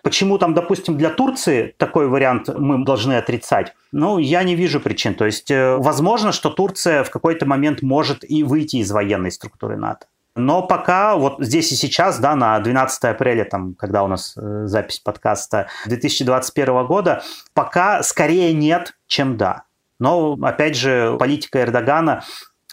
Почему 0.03 0.37
там, 0.37 0.53
допустим, 0.53 0.97
для 0.97 1.09
Турции 1.09 1.75
такой 1.77 2.07
вариант 2.07 2.47
мы 2.47 2.83
должны 2.85 3.17
отрицать? 3.17 3.73
Ну, 3.91 4.19
я 4.19 4.43
не 4.43 4.55
вижу 4.55 4.79
причин. 4.79 5.15
То 5.15 5.25
есть, 5.25 5.51
э, 5.51 5.75
возможно, 5.75 6.31
что 6.31 6.49
Турция 6.49 7.03
в 7.03 7.09
какой-то 7.09 7.45
момент 7.45 7.81
может 7.81 8.23
и 8.29 8.43
выйти 8.43 8.77
из 8.77 8.91
военной 8.91 9.31
структуры 9.31 9.75
НАТО. 9.75 10.07
Но 10.37 10.61
пока 10.61 11.15
вот 11.15 11.37
здесь 11.39 11.71
и 11.71 11.75
сейчас, 11.75 12.19
да, 12.19 12.35
на 12.35 12.59
12 12.59 13.03
апреля, 13.05 13.43
там, 13.43 13.73
когда 13.73 14.03
у 14.03 14.07
нас 14.07 14.35
э, 14.37 14.67
запись 14.67 14.99
подкаста 14.99 15.67
2021 15.87 16.85
года, 16.85 17.23
пока 17.53 18.03
скорее 18.03 18.53
нет, 18.53 18.93
чем 19.07 19.35
да. 19.35 19.63
Но, 19.99 20.37
опять 20.41 20.77
же, 20.77 21.17
политика 21.17 21.61
Эрдогана 21.63 22.23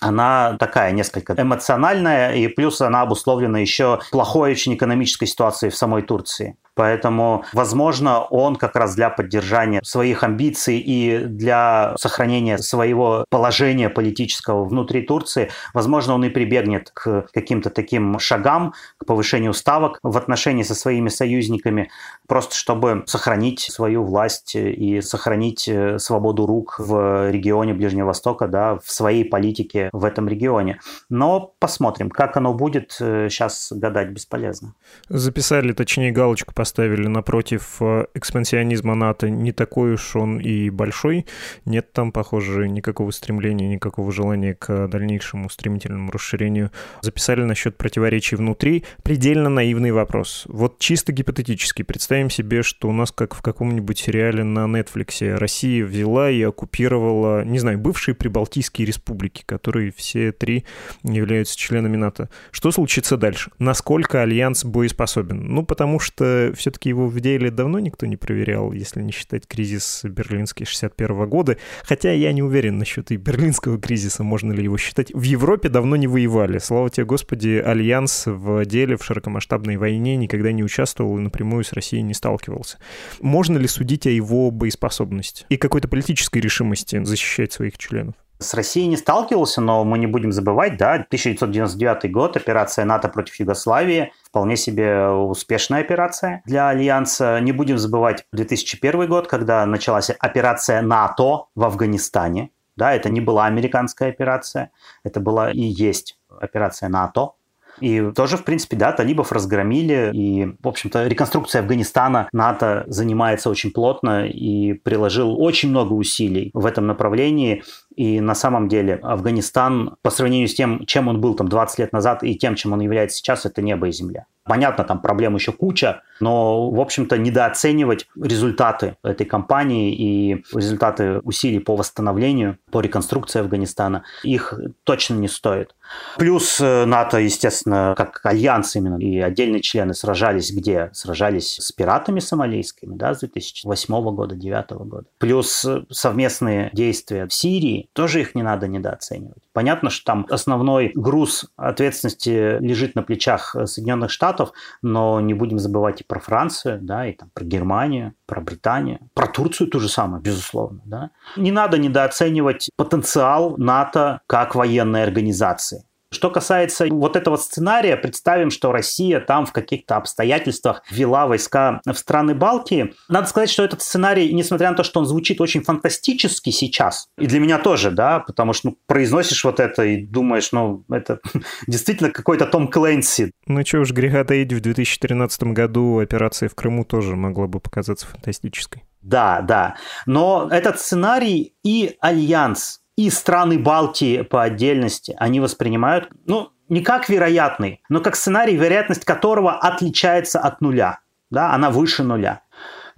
она 0.00 0.57
такая 0.59 0.92
несколько 0.92 1.35
эмоциональная, 1.40 2.35
и 2.35 2.48
плюс 2.48 2.80
она 2.80 3.02
обусловлена 3.02 3.59
еще 3.59 4.00
плохой 4.11 4.52
очень 4.52 4.74
экономической 4.74 5.26
ситуацией 5.26 5.70
в 5.70 5.76
самой 5.76 6.02
Турции. 6.02 6.57
Поэтому, 6.74 7.44
возможно, 7.52 8.20
он 8.20 8.56
как 8.56 8.76
раз 8.76 8.94
для 8.94 9.10
поддержания 9.10 9.80
своих 9.82 10.22
амбиций 10.22 10.78
и 10.78 11.18
для 11.24 11.94
сохранения 11.98 12.58
своего 12.58 13.24
положения 13.30 13.88
политического 13.90 14.64
внутри 14.64 15.02
Турции, 15.02 15.50
возможно, 15.72 16.14
он 16.14 16.24
и 16.24 16.30
прибегнет 16.30 16.90
к 16.92 17.26
каким-то 17.32 17.70
таким 17.70 18.18
шагам, 18.18 18.74
к 18.98 19.06
повышению 19.06 19.54
ставок 19.54 19.98
в 20.02 20.16
отношении 20.16 20.62
со 20.62 20.74
своими 20.74 21.08
союзниками, 21.08 21.90
просто 22.26 22.54
чтобы 22.54 23.04
сохранить 23.06 23.60
свою 23.60 24.04
власть 24.04 24.56
и 24.56 25.00
сохранить 25.00 25.68
э, 25.68 25.98
свободу 25.98 26.46
рук 26.46 26.76
в 26.78 27.30
регионе 27.30 27.74
Ближнего 27.74 28.06
Востока, 28.06 28.48
да, 28.48 28.78
в 28.78 28.90
своей 28.90 29.24
политике 29.24 29.90
в 29.92 30.04
этом 30.04 30.28
регионе. 30.28 30.80
Но 31.08 31.54
посмотрим, 31.58 32.10
как 32.10 32.37
оно 32.37 32.54
будет, 32.54 32.92
сейчас 32.92 33.70
э, 33.72 33.76
гадать 33.76 34.10
бесполезно. 34.10 34.74
Записали, 35.08 35.72
точнее, 35.72 36.10
галочку 36.10 36.54
поставили 36.64 37.09
напротив 37.09 37.77
э, 37.81 38.07
экспансионизма 38.14 38.94
НАТО, 38.94 39.29
не 39.29 39.53
такой 39.53 39.92
уж 39.92 40.16
он 40.16 40.38
и 40.38 40.70
большой. 40.70 41.27
Нет 41.66 41.92
там, 41.92 42.11
похоже, 42.11 42.70
никакого 42.70 43.11
стремления, 43.11 43.68
никакого 43.68 44.11
желания 44.12 44.55
к 44.55 44.88
дальнейшему 44.88 45.50
стремительному 45.50 46.11
расширению. 46.11 46.70
Записали 47.03 47.42
насчет 47.42 47.77
противоречий 47.77 48.37
внутри. 48.37 48.85
Предельно 49.03 49.50
наивный 49.50 49.92
вопрос. 49.92 50.44
Вот 50.48 50.79
чисто 50.79 51.12
гипотетически 51.12 51.83
представим 51.83 52.31
себе, 52.31 52.62
что 52.62 52.88
у 52.88 52.92
нас, 52.92 53.12
как 53.12 53.35
в 53.35 53.42
каком-нибудь 53.42 53.98
сериале 53.98 54.42
на 54.42 54.61
Netflix, 54.61 55.37
Россия 55.37 55.85
взяла 55.85 56.31
и 56.31 56.40
оккупировала, 56.40 57.44
не 57.44 57.59
знаю, 57.59 57.79
бывшие 57.79 58.14
прибалтийские 58.14 58.87
республики, 58.87 59.42
которые 59.44 59.92
все 59.94 60.33
три 60.33 60.64
являются 61.03 61.59
членами 61.59 61.98
НАТО. 61.98 62.31
Что 62.53 62.70
случится 62.72 63.18
дальше? 63.18 63.50
Насколько 63.59 64.22
Альянс 64.22 64.64
боеспособен? 64.64 65.44
Ну, 65.46 65.62
потому 65.62 65.98
что 65.98 66.53
все-таки 66.54 66.88
его 66.88 67.08
в 67.08 67.20
деле 67.20 67.50
давно 67.50 67.78
никто 67.78 68.06
не 68.06 68.16
проверял, 68.16 68.72
если 68.72 69.02
не 69.02 69.12
считать 69.12 69.46
кризис 69.46 70.00
берлинский 70.04 70.66
61 70.66 71.28
года. 71.28 71.56
Хотя 71.82 72.12
я 72.12 72.32
не 72.32 72.42
уверен 72.42 72.78
насчет 72.78 73.10
и 73.10 73.16
берлинского 73.16 73.80
кризиса, 73.80 74.22
можно 74.22 74.52
ли 74.52 74.64
его 74.64 74.78
считать. 74.78 75.12
В 75.14 75.22
Европе 75.22 75.68
давно 75.68 75.96
не 75.96 76.06
воевали. 76.06 76.58
Слава 76.58 76.90
тебе, 76.90 77.06
Господи, 77.06 77.62
Альянс 77.64 78.24
в 78.26 78.64
деле 78.64 78.96
в 78.96 79.04
широкомасштабной 79.04 79.76
войне 79.76 80.16
никогда 80.16 80.52
не 80.52 80.64
участвовал 80.64 81.18
и 81.18 81.22
напрямую 81.22 81.64
с 81.64 81.72
Россией 81.72 82.02
не 82.02 82.14
сталкивался. 82.14 82.78
Можно 83.20 83.58
ли 83.58 83.68
судить 83.68 84.06
о 84.06 84.10
его 84.10 84.50
боеспособности 84.50 85.44
и 85.48 85.56
какой-то 85.56 85.88
политической 85.88 86.38
решимости 86.38 87.02
защищать 87.04 87.52
своих 87.52 87.78
членов? 87.78 88.14
С 88.44 88.54
Россией 88.54 88.88
не 88.88 88.96
сталкивался, 88.96 89.61
но 89.61 89.85
мы 89.85 89.98
не 89.98 90.07
будем 90.07 90.30
забывать, 90.30 90.76
да, 90.76 90.94
1999 90.94 92.12
год, 92.12 92.37
операция 92.37 92.85
НАТО 92.85 93.09
против 93.09 93.40
Югославии, 93.40 94.12
вполне 94.22 94.57
себе 94.57 95.09
успешная 95.09 95.80
операция 95.80 96.42
для 96.44 96.68
Альянса. 96.68 97.40
Не 97.40 97.52
будем 97.52 97.78
забывать 97.78 98.26
2001 98.33 99.09
год, 99.09 99.26
когда 99.28 99.64
началась 99.64 100.11
операция 100.11 100.83
НАТО 100.83 101.46
в 101.54 101.64
Афганистане. 101.64 102.50
Да, 102.76 102.92
это 102.92 103.09
не 103.09 103.20
была 103.20 103.46
американская 103.46 104.11
операция, 104.11 104.70
это 105.04 105.20
была 105.20 105.50
и 105.50 105.62
есть 105.62 106.18
операция 106.40 106.88
НАТО. 106.88 107.33
И 107.80 108.11
тоже, 108.14 108.37
в 108.37 108.44
принципе, 108.44 108.76
да, 108.76 108.92
талибов 108.92 109.33
разгромили, 109.33 110.11
и, 110.12 110.46
в 110.62 110.68
общем-то, 110.68 111.07
реконструкция 111.07 111.61
Афганистана 111.61 112.28
НАТО 112.33 112.85
занимается 112.87 113.50
очень 113.50 113.72
плотно 113.72 114.26
и 114.26 114.74
приложил 114.74 115.40
очень 115.40 115.70
много 115.70 115.92
усилий 115.94 116.50
в 116.54 116.66
этом 116.66 116.87
направлении. 116.87 117.62
И 117.96 118.20
на 118.20 118.35
самом 118.35 118.68
деле 118.68 118.96
Афганистан 119.02 119.96
по 120.02 120.11
сравнению 120.11 120.48
с 120.48 120.54
тем, 120.54 120.85
чем 120.87 121.09
он 121.09 121.20
был 121.20 121.35
там 121.35 121.48
20 121.48 121.78
лет 121.78 121.92
назад 121.92 122.22
и 122.22 122.37
тем, 122.37 122.54
чем 122.54 122.72
он 122.72 122.80
является 122.80 123.18
сейчас, 123.18 123.46
это 123.46 123.62
небо 123.62 123.88
и 123.88 123.92
земля. 123.92 124.26
Понятно, 124.44 124.85
там 124.85 125.00
проблем 125.00 125.37
еще 125.37 125.52
куча, 125.52 126.02
но, 126.20 126.70
в 126.70 126.78
общем-то, 126.78 127.16
недооценивать 127.16 128.07
результаты 128.14 128.98
этой 129.02 129.24
кампании 129.24 129.94
и 129.94 130.44
результаты 130.54 131.20
усилий 131.20 131.61
по 131.61 131.74
восстановлению, 131.74 132.59
по 132.70 132.83
реконструкции 132.83 133.40
Афганистана, 133.40 134.04
их 134.22 134.52
точно 134.85 135.14
не 135.14 135.28
стоит. 135.28 135.74
Плюс 136.18 136.61
э, 136.61 136.85
НАТО, 136.85 137.18
естественно, 137.18 137.94
как 137.96 138.20
альянс 138.24 138.76
именно, 138.76 138.98
и 138.98 139.18
отдельные 139.18 139.62
члены 139.62 139.94
сражались 139.94 140.52
где? 140.52 140.90
Сражались 140.92 141.57
с 141.57 141.72
пиратами 141.72 142.20
сомалийскими, 142.20 142.96
да, 142.96 143.14
с 143.14 143.20
2008 143.20 143.94
года, 144.14 144.35
2009 144.35 144.70
года. 144.87 145.07
Плюс 145.16 145.64
э, 145.64 145.85
совместные 145.90 146.68
действия 146.74 147.26
в 147.26 147.33
Сирии, 147.33 147.84
тоже 147.92 148.20
их 148.20 148.35
не 148.35 148.42
надо 148.42 148.68
недооценивать. 148.68 149.42
Понятно, 149.53 149.90
что 149.90 150.05
там 150.05 150.27
основной 150.31 150.92
груз 150.94 151.47
ответственности 151.57 152.59
лежит 152.61 152.94
на 152.94 153.03
плечах 153.03 153.55
э, 153.55 153.66
Соединенных 153.66 154.11
Штатов, 154.11 154.53
но 154.83 155.20
не 155.20 155.35
будем 155.35 155.59
забывать 155.59 156.01
и 156.01 156.05
про 156.05 156.20
Францию, 156.20 156.81
да, 156.83 157.07
и 157.07 157.12
там 157.12 157.31
про 157.35 157.44
Германию, 157.44 158.14
про 158.27 158.40
Британию, 158.40 158.99
про 159.14 159.27
Турцию 159.27 159.68
ту 159.68 159.81
же 159.81 159.88
самое, 159.88 160.23
безусловно, 160.23 160.81
да. 160.85 161.11
Не 161.37 161.53
надо 161.53 161.79
недооценивать 161.79 162.70
потенциал 162.77 163.57
НАТО 163.57 164.20
как 164.27 164.55
военной 164.55 165.03
организации. 165.03 165.85
Что 166.14 166.31
касается 166.31 166.87
вот 166.88 167.16
этого 167.16 167.37
сценария, 167.37 167.96
представим, 167.96 168.50
что 168.50 168.72
Россия 168.72 169.20
там 169.20 169.46
в 169.46 169.53
каких-то 169.53 169.96
обстоятельствах 169.96 170.83
ввела 170.90 171.27
войска 171.27 171.81
в 171.85 171.94
страны 171.94 172.35
Балтии. 172.35 172.94
Надо 173.09 173.27
сказать, 173.27 173.50
что 173.50 173.64
этот 173.64 173.83
сценарий, 173.83 174.33
несмотря 174.33 174.70
на 174.70 174.77
то, 174.77 174.85
что 174.85 175.00
он 175.00 175.07
звучит 175.07 175.40
очень 175.40 175.62
фантастически 175.62 176.50
сейчас, 176.50 177.09
и 177.18 177.27
для 177.27 177.40
меня 177.40 177.59
тоже, 177.59 177.90
да, 177.90 178.20
потому 178.20 178.53
что 178.53 178.68
ну, 178.68 178.79
произносишь 178.87 179.44
вот 179.44 179.61
это 179.61 179.85
и 179.85 180.05
думаешь, 180.07 180.53
ну, 180.53 180.85
это 180.90 181.20
действительно 181.66 182.11
какой-то 182.11 182.46
Том 182.46 182.68
Клэнси. 182.68 183.33
Ну, 183.46 183.66
что 183.66 183.81
уж 183.81 183.90
греха 183.92 184.24
таить, 184.24 184.53
в 184.53 184.61
2013 184.61 185.42
году 185.44 185.98
операция 185.98 186.48
в 186.48 186.55
Крыму 186.55 186.85
тоже 186.85 187.16
могла 187.16 187.46
бы 187.46 187.61
показаться 187.61 188.07
фантастической. 188.07 188.85
Да, 189.03 189.42
да. 189.42 189.77
Но 190.07 190.48
этот 190.50 190.81
сценарий 190.81 191.55
и 191.62 191.96
Альянс 192.00 192.81
и 192.96 193.11
страны 193.11 193.59
Балтии 193.59 194.22
по 194.22 194.42
отдельности 194.42 195.16
они 195.18 195.40
воспринимают, 195.40 196.11
ну, 196.26 196.50
не 196.68 196.83
как 196.83 197.09
вероятный, 197.09 197.83
но 197.88 198.00
как 198.00 198.16
сценарий, 198.16 198.57
вероятность 198.57 199.04
которого 199.04 199.59
отличается 199.59 200.40
от 200.40 200.61
нуля. 200.61 201.00
Да, 201.30 201.52
она 201.52 201.70
выше 201.70 202.02
нуля. 202.02 202.42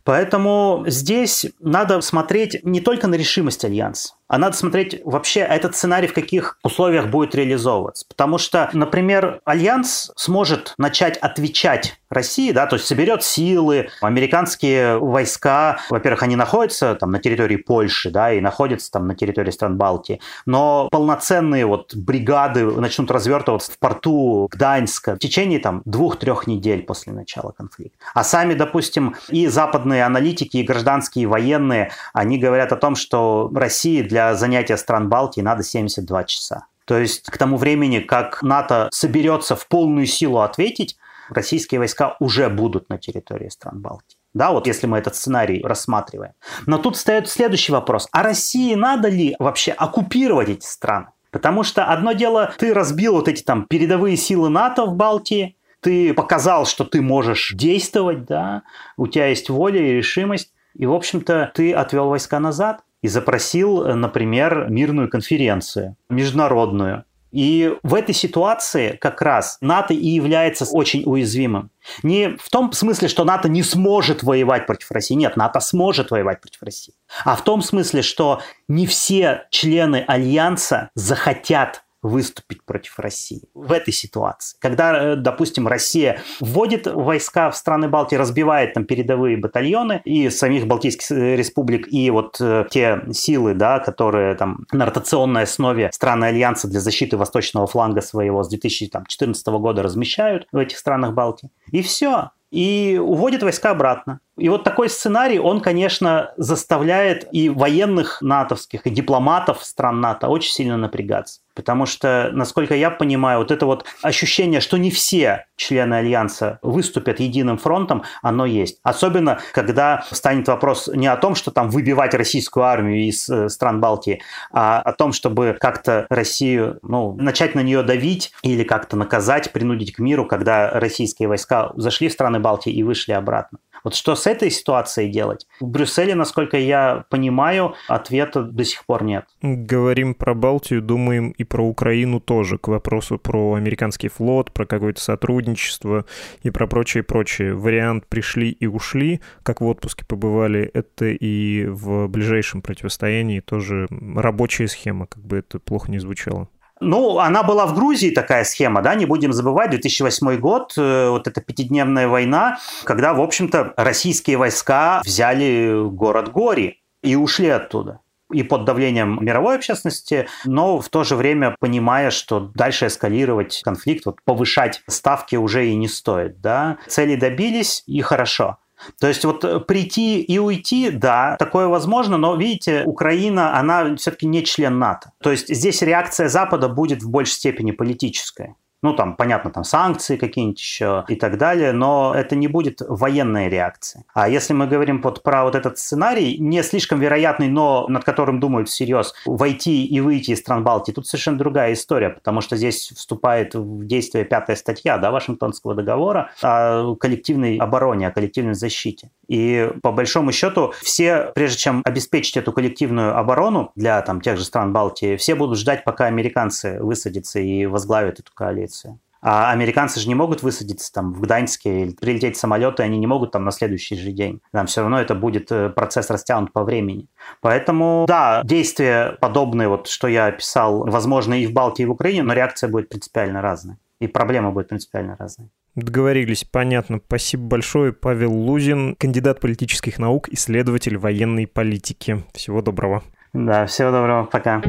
Поэтому 0.04 0.84
здесь 0.86 1.46
надо 1.58 2.00
смотреть 2.00 2.62
не 2.62 2.80
только 2.80 3.08
на 3.08 3.16
решимость 3.16 3.64
Альянса, 3.64 4.14
а 4.28 4.38
надо 4.38 4.56
смотреть 4.56 5.00
вообще 5.04 5.40
этот 5.40 5.76
сценарий 5.76 6.08
в 6.08 6.14
каких 6.14 6.58
условиях 6.62 7.06
будет 7.06 7.34
реализовываться. 7.34 8.04
Потому 8.08 8.38
что, 8.38 8.70
например, 8.72 9.40
Альянс 9.44 10.10
сможет 10.16 10.74
начать 10.78 11.16
отвечать 11.18 11.98
России, 12.08 12.52
да, 12.52 12.66
то 12.66 12.76
есть 12.76 12.86
соберет 12.86 13.22
силы, 13.22 13.88
американские 14.00 14.98
войска, 14.98 15.78
во-первых, 15.90 16.22
они 16.22 16.36
находятся 16.36 16.94
там 16.94 17.10
на 17.10 17.18
территории 17.18 17.56
Польши, 17.56 18.10
да, 18.10 18.32
и 18.32 18.40
находятся 18.40 18.92
там 18.92 19.08
на 19.08 19.14
территории 19.14 19.50
стран 19.50 19.76
Балтии, 19.76 20.20
но 20.44 20.88
полноценные 20.90 21.66
вот 21.66 21.94
бригады 21.94 22.64
начнут 22.64 23.10
развертываться 23.10 23.72
в 23.72 23.78
порту 23.78 24.48
Гданьска 24.50 25.16
в 25.16 25.18
течение 25.18 25.58
там 25.58 25.82
двух-трех 25.84 26.46
недель 26.46 26.82
после 26.82 27.12
начала 27.12 27.50
конфликта. 27.50 27.96
А 28.14 28.22
сами, 28.22 28.54
допустим, 28.54 29.16
и 29.28 29.48
западные 29.48 30.04
аналитики, 30.04 30.58
и 30.58 30.62
гражданские, 30.62 31.24
и 31.24 31.26
военные, 31.26 31.90
они 32.12 32.38
говорят 32.38 32.72
о 32.72 32.76
том, 32.76 32.94
что 32.94 33.50
России 33.54 34.02
для 34.02 34.15
занятия 34.34 34.76
стран 34.76 35.08
Балтии 35.08 35.40
надо 35.40 35.62
72 35.62 36.24
часа. 36.24 36.66
То 36.84 36.98
есть 36.98 37.22
к 37.28 37.36
тому 37.36 37.56
времени, 37.56 37.98
как 37.98 38.42
НАТО 38.42 38.88
соберется 38.92 39.56
в 39.56 39.66
полную 39.66 40.06
силу 40.06 40.40
ответить, 40.40 40.96
российские 41.30 41.80
войска 41.80 42.16
уже 42.20 42.48
будут 42.48 42.88
на 42.88 42.98
территории 42.98 43.48
стран 43.48 43.80
Балтии. 43.80 44.16
Да, 44.34 44.52
вот 44.52 44.66
если 44.66 44.86
мы 44.86 44.98
этот 44.98 45.16
сценарий 45.16 45.62
рассматриваем. 45.64 46.32
Но 46.66 46.78
тут 46.78 46.96
встает 46.96 47.28
следующий 47.28 47.72
вопрос. 47.72 48.06
А 48.12 48.22
России 48.22 48.74
надо 48.74 49.08
ли 49.08 49.34
вообще 49.38 49.72
оккупировать 49.72 50.50
эти 50.50 50.66
страны? 50.66 51.06
Потому 51.30 51.62
что 51.64 51.86
одно 51.86 52.12
дело, 52.12 52.52
ты 52.58 52.72
разбил 52.72 53.14
вот 53.14 53.28
эти 53.28 53.42
там 53.42 53.64
передовые 53.64 54.16
силы 54.16 54.48
НАТО 54.48 54.84
в 54.86 54.94
Балтии, 54.94 55.56
ты 55.80 56.14
показал, 56.14 56.66
что 56.66 56.84
ты 56.84 57.00
можешь 57.02 57.52
действовать, 57.54 58.24
да, 58.24 58.62
у 58.96 59.06
тебя 59.06 59.28
есть 59.28 59.50
воля 59.50 59.80
и 59.80 59.92
решимость, 59.92 60.52
и, 60.74 60.86
в 60.86 60.92
общем-то, 60.92 61.52
ты 61.54 61.72
отвел 61.72 62.08
войска 62.08 62.40
назад 62.40 62.82
и 63.06 63.08
запросил, 63.08 63.84
например, 63.94 64.66
мирную 64.68 65.08
конференцию, 65.08 65.96
международную, 66.10 67.04
и 67.32 67.76
в 67.82 67.94
этой 67.94 68.14
ситуации 68.14 68.96
как 69.00 69.20
раз 69.22 69.58
НАТО 69.60 69.94
и 69.94 70.08
является 70.08 70.64
очень 70.64 71.02
уязвимым. 71.04 71.70
Не 72.02 72.36
в 72.36 72.48
том 72.50 72.72
смысле, 72.72 73.08
что 73.08 73.24
НАТО 73.24 73.48
не 73.48 73.62
сможет 73.62 74.22
воевать 74.22 74.66
против 74.66 74.90
России. 74.90 75.14
Нет, 75.14 75.36
НАТО 75.36 75.60
сможет 75.60 76.10
воевать 76.10 76.40
против 76.40 76.62
России. 76.62 76.94
А 77.24 77.36
в 77.36 77.44
том 77.44 77.62
смысле, 77.62 78.02
что 78.02 78.40
не 78.68 78.86
все 78.86 79.46
члены 79.50 80.04
Альянса 80.06 80.90
захотят 80.94 81.82
выступить 82.06 82.64
против 82.64 82.98
России 82.98 83.42
в 83.54 83.72
этой 83.72 83.92
ситуации. 83.92 84.56
Когда, 84.60 85.12
э, 85.12 85.16
допустим, 85.16 85.66
Россия 85.68 86.20
вводит 86.40 86.86
войска 86.86 87.50
в 87.50 87.56
страны 87.56 87.88
Балтии, 87.88 88.16
разбивает 88.16 88.74
там 88.74 88.84
передовые 88.84 89.36
батальоны 89.36 90.00
и 90.04 90.30
самих 90.30 90.66
Балтийских 90.66 91.10
э, 91.10 91.36
республик, 91.36 91.92
и 91.92 92.10
вот 92.10 92.36
э, 92.40 92.66
те 92.70 93.02
силы, 93.12 93.54
да, 93.54 93.78
которые 93.78 94.34
там 94.34 94.66
на 94.72 94.86
ротационной 94.86 95.42
основе 95.42 95.90
страны 95.92 96.26
Альянса 96.26 96.68
для 96.68 96.80
защиты 96.80 97.16
восточного 97.16 97.66
фланга 97.66 98.00
своего 98.00 98.42
с 98.42 98.48
2014 98.48 99.46
года 99.46 99.82
размещают 99.82 100.46
в 100.52 100.58
этих 100.58 100.78
странах 100.78 101.12
Балтии. 101.12 101.50
И 101.72 101.82
все 101.82 102.30
и 102.50 102.98
уводит 103.02 103.42
войска 103.42 103.70
обратно. 103.70 104.20
И 104.36 104.48
вот 104.48 104.64
такой 104.64 104.88
сценарий, 104.88 105.38
он, 105.38 105.60
конечно, 105.60 106.32
заставляет 106.36 107.28
и 107.32 107.48
военных 107.48 108.22
натовских, 108.22 108.86
и 108.86 108.90
дипломатов 108.90 109.64
стран 109.64 110.00
НАТО 110.00 110.28
очень 110.28 110.52
сильно 110.52 110.76
напрягаться. 110.76 111.40
Потому 111.56 111.86
что, 111.86 112.30
насколько 112.32 112.74
я 112.74 112.90
понимаю, 112.90 113.38
вот 113.38 113.50
это 113.50 113.64
вот 113.66 113.86
ощущение, 114.02 114.60
что 114.60 114.76
не 114.76 114.90
все 114.90 115.46
члены 115.56 115.94
Альянса 115.94 116.58
выступят 116.62 117.18
единым 117.18 117.56
фронтом, 117.56 118.04
оно 118.22 118.44
есть. 118.44 118.78
Особенно, 118.82 119.40
когда 119.52 120.04
станет 120.12 120.46
вопрос 120.48 120.88
не 120.88 121.06
о 121.06 121.16
том, 121.16 121.34
что 121.34 121.50
там 121.50 121.70
выбивать 121.70 122.12
российскую 122.14 122.64
армию 122.64 123.08
из 123.08 123.28
э, 123.30 123.48
стран 123.48 123.80
Балтии, 123.80 124.20
а 124.52 124.80
о 124.80 124.92
том, 124.92 125.14
чтобы 125.14 125.56
как-то 125.58 126.06
Россию, 126.10 126.78
ну, 126.82 127.16
начать 127.18 127.54
на 127.54 127.60
нее 127.60 127.82
давить 127.82 128.32
или 128.42 128.62
как-то 128.62 128.96
наказать, 128.96 129.50
принудить 129.52 129.94
к 129.94 129.98
миру, 129.98 130.26
когда 130.26 130.70
российские 130.78 131.28
войска 131.28 131.72
зашли 131.76 132.08
в 132.08 132.12
страны 132.12 132.38
Балтии 132.38 132.72
и 132.72 132.82
вышли 132.82 133.12
обратно. 133.12 133.58
Вот 133.86 133.94
что 133.94 134.16
с 134.16 134.26
этой 134.26 134.50
ситуацией 134.50 135.12
делать? 135.12 135.46
В 135.60 135.68
Брюсселе, 135.68 136.16
насколько 136.16 136.56
я 136.56 137.04
понимаю, 137.08 137.76
ответа 137.86 138.42
до 138.42 138.64
сих 138.64 138.84
пор 138.84 139.04
нет. 139.04 139.26
Говорим 139.42 140.16
про 140.16 140.34
Балтию, 140.34 140.82
думаем 140.82 141.30
и 141.30 141.44
про 141.44 141.64
Украину 141.64 142.18
тоже, 142.18 142.58
к 142.58 142.66
вопросу 142.66 143.16
про 143.16 143.54
американский 143.54 144.08
флот, 144.08 144.50
про 144.50 144.66
какое-то 144.66 145.00
сотрудничество 145.00 146.04
и 146.42 146.50
про 146.50 146.66
прочее-прочее. 146.66 147.54
Вариант 147.54 148.08
«пришли 148.08 148.50
и 148.50 148.66
ушли», 148.66 149.20
как 149.44 149.60
в 149.60 149.66
отпуске 149.66 150.04
побывали, 150.04 150.68
это 150.74 151.04
и 151.04 151.66
в 151.66 152.08
ближайшем 152.08 152.62
противостоянии 152.62 153.38
тоже 153.38 153.86
рабочая 154.16 154.66
схема, 154.66 155.06
как 155.06 155.22
бы 155.24 155.36
это 155.36 155.60
плохо 155.60 155.92
не 155.92 156.00
звучало. 156.00 156.48
Ну, 156.80 157.18
она 157.18 157.42
была 157.42 157.66
в 157.66 157.74
Грузии, 157.74 158.10
такая 158.10 158.44
схема, 158.44 158.82
да, 158.82 158.94
не 158.94 159.06
будем 159.06 159.32
забывать, 159.32 159.70
2008 159.70 160.36
год, 160.38 160.74
э, 160.76 161.08
вот 161.08 161.26
эта 161.26 161.40
пятидневная 161.40 162.06
война, 162.06 162.58
когда, 162.84 163.14
в 163.14 163.20
общем-то, 163.20 163.74
российские 163.76 164.36
войска 164.36 165.00
взяли 165.04 165.88
город 165.88 166.32
Гори 166.32 166.82
и 167.02 167.16
ушли 167.16 167.48
оттуда 167.48 168.00
и 168.32 168.42
под 168.42 168.64
давлением 168.64 169.18
мировой 169.24 169.56
общественности, 169.56 170.28
но 170.44 170.80
в 170.80 170.88
то 170.88 171.04
же 171.04 171.16
время 171.16 171.54
понимая, 171.60 172.10
что 172.10 172.40
дальше 172.40 172.88
эскалировать 172.88 173.60
конфликт, 173.62 174.06
вот 174.06 174.20
повышать 174.24 174.82
ставки 174.88 175.36
уже 175.36 175.68
и 175.68 175.76
не 175.76 175.88
стоит. 175.88 176.40
Да? 176.40 176.78
Цели 176.88 177.16
добились, 177.16 177.82
и 177.86 178.00
хорошо. 178.00 178.58
То 179.00 179.08
есть 179.08 179.24
вот 179.24 179.66
прийти 179.66 180.20
и 180.20 180.38
уйти, 180.38 180.90
да, 180.90 181.36
такое 181.38 181.66
возможно, 181.66 182.16
но 182.16 182.36
видите, 182.36 182.82
Украина, 182.84 183.58
она 183.58 183.96
все-таки 183.96 184.26
не 184.26 184.44
член 184.44 184.78
НАТО. 184.78 185.12
То 185.22 185.30
есть 185.30 185.48
здесь 185.48 185.82
реакция 185.82 186.28
Запада 186.28 186.68
будет 186.68 187.02
в 187.02 187.10
большей 187.10 187.34
степени 187.34 187.70
политическая. 187.70 188.54
Ну, 188.82 188.94
там, 188.94 189.16
понятно, 189.16 189.50
там 189.50 189.64
санкции 189.64 190.16
какие-нибудь 190.16 190.60
еще 190.60 191.04
и 191.08 191.16
так 191.16 191.38
далее, 191.38 191.72
но 191.72 192.12
это 192.14 192.36
не 192.36 192.46
будет 192.46 192.82
военной 192.86 193.48
реакции. 193.48 194.04
А 194.14 194.28
если 194.28 194.52
мы 194.52 194.66
говорим 194.66 195.00
вот 195.02 195.22
про 195.22 195.44
вот 195.44 195.54
этот 195.54 195.78
сценарий, 195.78 196.36
не 196.38 196.62
слишком 196.62 197.00
вероятный, 197.00 197.48
но 197.48 197.86
над 197.88 198.04
которым 198.04 198.38
думают 198.38 198.68
всерьез, 198.68 199.14
войти 199.24 199.86
и 199.86 200.00
выйти 200.00 200.32
из 200.32 200.40
стран 200.40 200.62
Балтии, 200.62 200.92
тут 200.92 201.06
совершенно 201.06 201.38
другая 201.38 201.72
история, 201.72 202.10
потому 202.10 202.40
что 202.40 202.56
здесь 202.56 202.92
вступает 202.94 203.54
в 203.54 203.86
действие 203.86 204.24
пятая 204.24 204.56
статья 204.56 204.98
да, 204.98 205.10
Вашингтонского 205.10 205.74
договора 205.74 206.30
о 206.42 206.94
коллективной 206.96 207.56
обороне, 207.56 208.08
о 208.08 208.12
коллективной 208.12 208.54
защите. 208.54 209.10
И 209.26 209.70
по 209.82 209.90
большому 209.90 210.32
счету 210.32 210.74
все, 210.82 211.32
прежде 211.34 211.58
чем 211.58 211.82
обеспечить 211.84 212.36
эту 212.36 212.52
коллективную 212.52 213.18
оборону 213.18 213.72
для 213.74 214.00
там, 214.02 214.20
тех 214.20 214.36
же 214.36 214.44
стран 214.44 214.72
Балтии, 214.72 215.16
все 215.16 215.34
будут 215.34 215.58
ждать, 215.58 215.82
пока 215.82 216.06
американцы 216.06 216.78
высадятся 216.80 217.40
и 217.40 217.66
возглавят 217.66 218.20
эту 218.20 218.32
коалицию 218.32 218.75
коалицию. 218.76 219.00
А 219.22 219.50
американцы 219.50 219.98
же 219.98 220.08
не 220.08 220.14
могут 220.14 220.42
высадиться 220.42 220.92
там 220.92 221.12
в 221.12 221.20
Гданьске 221.20 221.82
или 221.82 221.92
прилететь 221.94 222.36
самолеты, 222.36 222.82
они 222.84 222.98
не 222.98 223.06
могут 223.06 223.32
там 223.32 223.44
на 223.44 223.50
следующий 223.50 223.96
же 223.96 224.12
день. 224.12 224.40
Там 224.52 224.66
все 224.66 224.82
равно 224.82 225.00
это 225.00 225.14
будет 225.14 225.50
э, 225.50 225.70
процесс 225.70 226.10
растянут 226.10 226.52
по 226.52 226.62
времени. 226.62 227.08
Поэтому, 227.40 228.04
да, 228.06 228.42
действия 228.44 229.16
подобные, 229.20 229.68
вот 229.68 229.88
что 229.88 230.06
я 230.06 230.26
описал, 230.26 230.84
возможно 230.86 231.34
и 231.34 231.46
в 231.46 231.52
Балтии, 231.52 231.82
и 231.82 231.86
в 231.86 231.90
Украине, 231.90 232.22
но 232.22 232.34
реакция 232.34 232.68
будет 232.68 232.88
принципиально 232.88 233.42
разная. 233.42 233.78
И 234.00 234.06
проблема 234.06 234.52
будет 234.52 234.68
принципиально 234.68 235.16
разная. 235.18 235.48
Договорились, 235.74 236.44
понятно. 236.44 237.00
Спасибо 237.04 237.44
большое. 237.44 237.92
Павел 237.92 238.32
Лузин, 238.32 238.94
кандидат 238.96 239.40
политических 239.40 239.98
наук, 239.98 240.28
исследователь 240.28 240.98
военной 240.98 241.46
политики. 241.46 242.22
Всего 242.32 242.62
доброго. 242.62 243.02
Да, 243.32 243.66
всего 243.66 243.90
доброго. 243.90 244.24
Пока. 244.24 244.62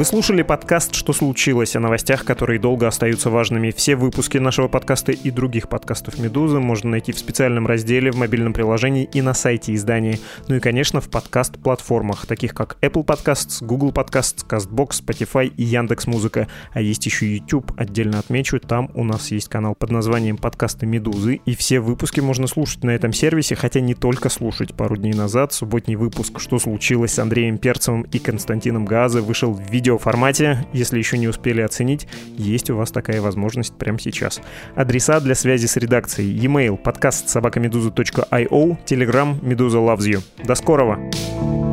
Вы 0.00 0.06
слушали 0.06 0.40
подкаст 0.40 0.94
«Что 0.94 1.12
случилось?» 1.12 1.76
о 1.76 1.80
новостях, 1.80 2.24
которые 2.24 2.58
долго 2.58 2.88
остаются 2.88 3.28
важными. 3.28 3.70
Все 3.70 3.96
выпуски 3.96 4.38
нашего 4.38 4.66
подкаста 4.66 5.12
и 5.12 5.30
других 5.30 5.68
подкастов 5.68 6.18
«Медузы» 6.18 6.58
можно 6.58 6.92
найти 6.92 7.12
в 7.12 7.18
специальном 7.18 7.66
разделе 7.66 8.10
в 8.10 8.16
мобильном 8.16 8.54
приложении 8.54 9.04
и 9.12 9.20
на 9.20 9.34
сайте 9.34 9.74
издания. 9.74 10.18
Ну 10.48 10.54
и, 10.54 10.60
конечно, 10.60 11.02
в 11.02 11.10
подкаст-платформах, 11.10 12.24
таких 12.24 12.54
как 12.54 12.78
Apple 12.80 13.04
Podcasts, 13.04 13.62
Google 13.62 13.90
Podcasts, 13.90 14.42
CastBox, 14.48 15.04
Spotify 15.04 15.52
и 15.54 15.64
Яндекс 15.64 16.06
Музыка. 16.06 16.48
А 16.72 16.80
есть 16.80 17.04
еще 17.04 17.30
YouTube, 17.30 17.70
отдельно 17.76 18.20
отмечу, 18.20 18.58
там 18.58 18.90
у 18.94 19.04
нас 19.04 19.30
есть 19.30 19.48
канал 19.50 19.74
под 19.74 19.90
названием 19.90 20.38
«Подкасты 20.38 20.86
Медузы», 20.86 21.42
и 21.44 21.54
все 21.54 21.78
выпуски 21.78 22.20
можно 22.20 22.46
слушать 22.46 22.84
на 22.84 22.92
этом 22.92 23.12
сервисе, 23.12 23.54
хотя 23.54 23.80
не 23.80 23.92
только 23.92 24.30
слушать. 24.30 24.74
Пару 24.74 24.96
дней 24.96 25.12
назад 25.12 25.52
субботний 25.52 25.96
выпуск 25.96 26.40
«Что 26.40 26.58
случилось?» 26.58 27.12
с 27.12 27.18
Андреем 27.18 27.58
Перцевым 27.58 28.06
и 28.10 28.18
Константином 28.18 28.86
Газы 28.86 29.20
вышел 29.20 29.52
в 29.52 29.60
видео 29.70 29.89
видеоформате. 29.90 30.66
Если 30.72 30.98
еще 30.98 31.18
не 31.18 31.28
успели 31.28 31.60
оценить, 31.60 32.06
есть 32.36 32.70
у 32.70 32.76
вас 32.76 32.90
такая 32.90 33.20
возможность 33.20 33.74
прямо 33.74 33.98
сейчас. 33.98 34.40
Адреса 34.74 35.20
для 35.20 35.34
связи 35.34 35.66
с 35.66 35.76
редакцией. 35.76 36.36
E-mail 36.38 36.76
подкаст 36.76 37.28
собакамедуза.io, 37.28 38.78
Telegram 38.86 39.36
Медуза 39.44 39.78
loves 39.78 40.06
you. 40.06 40.22
До 40.44 40.54
скорого! 40.54 41.69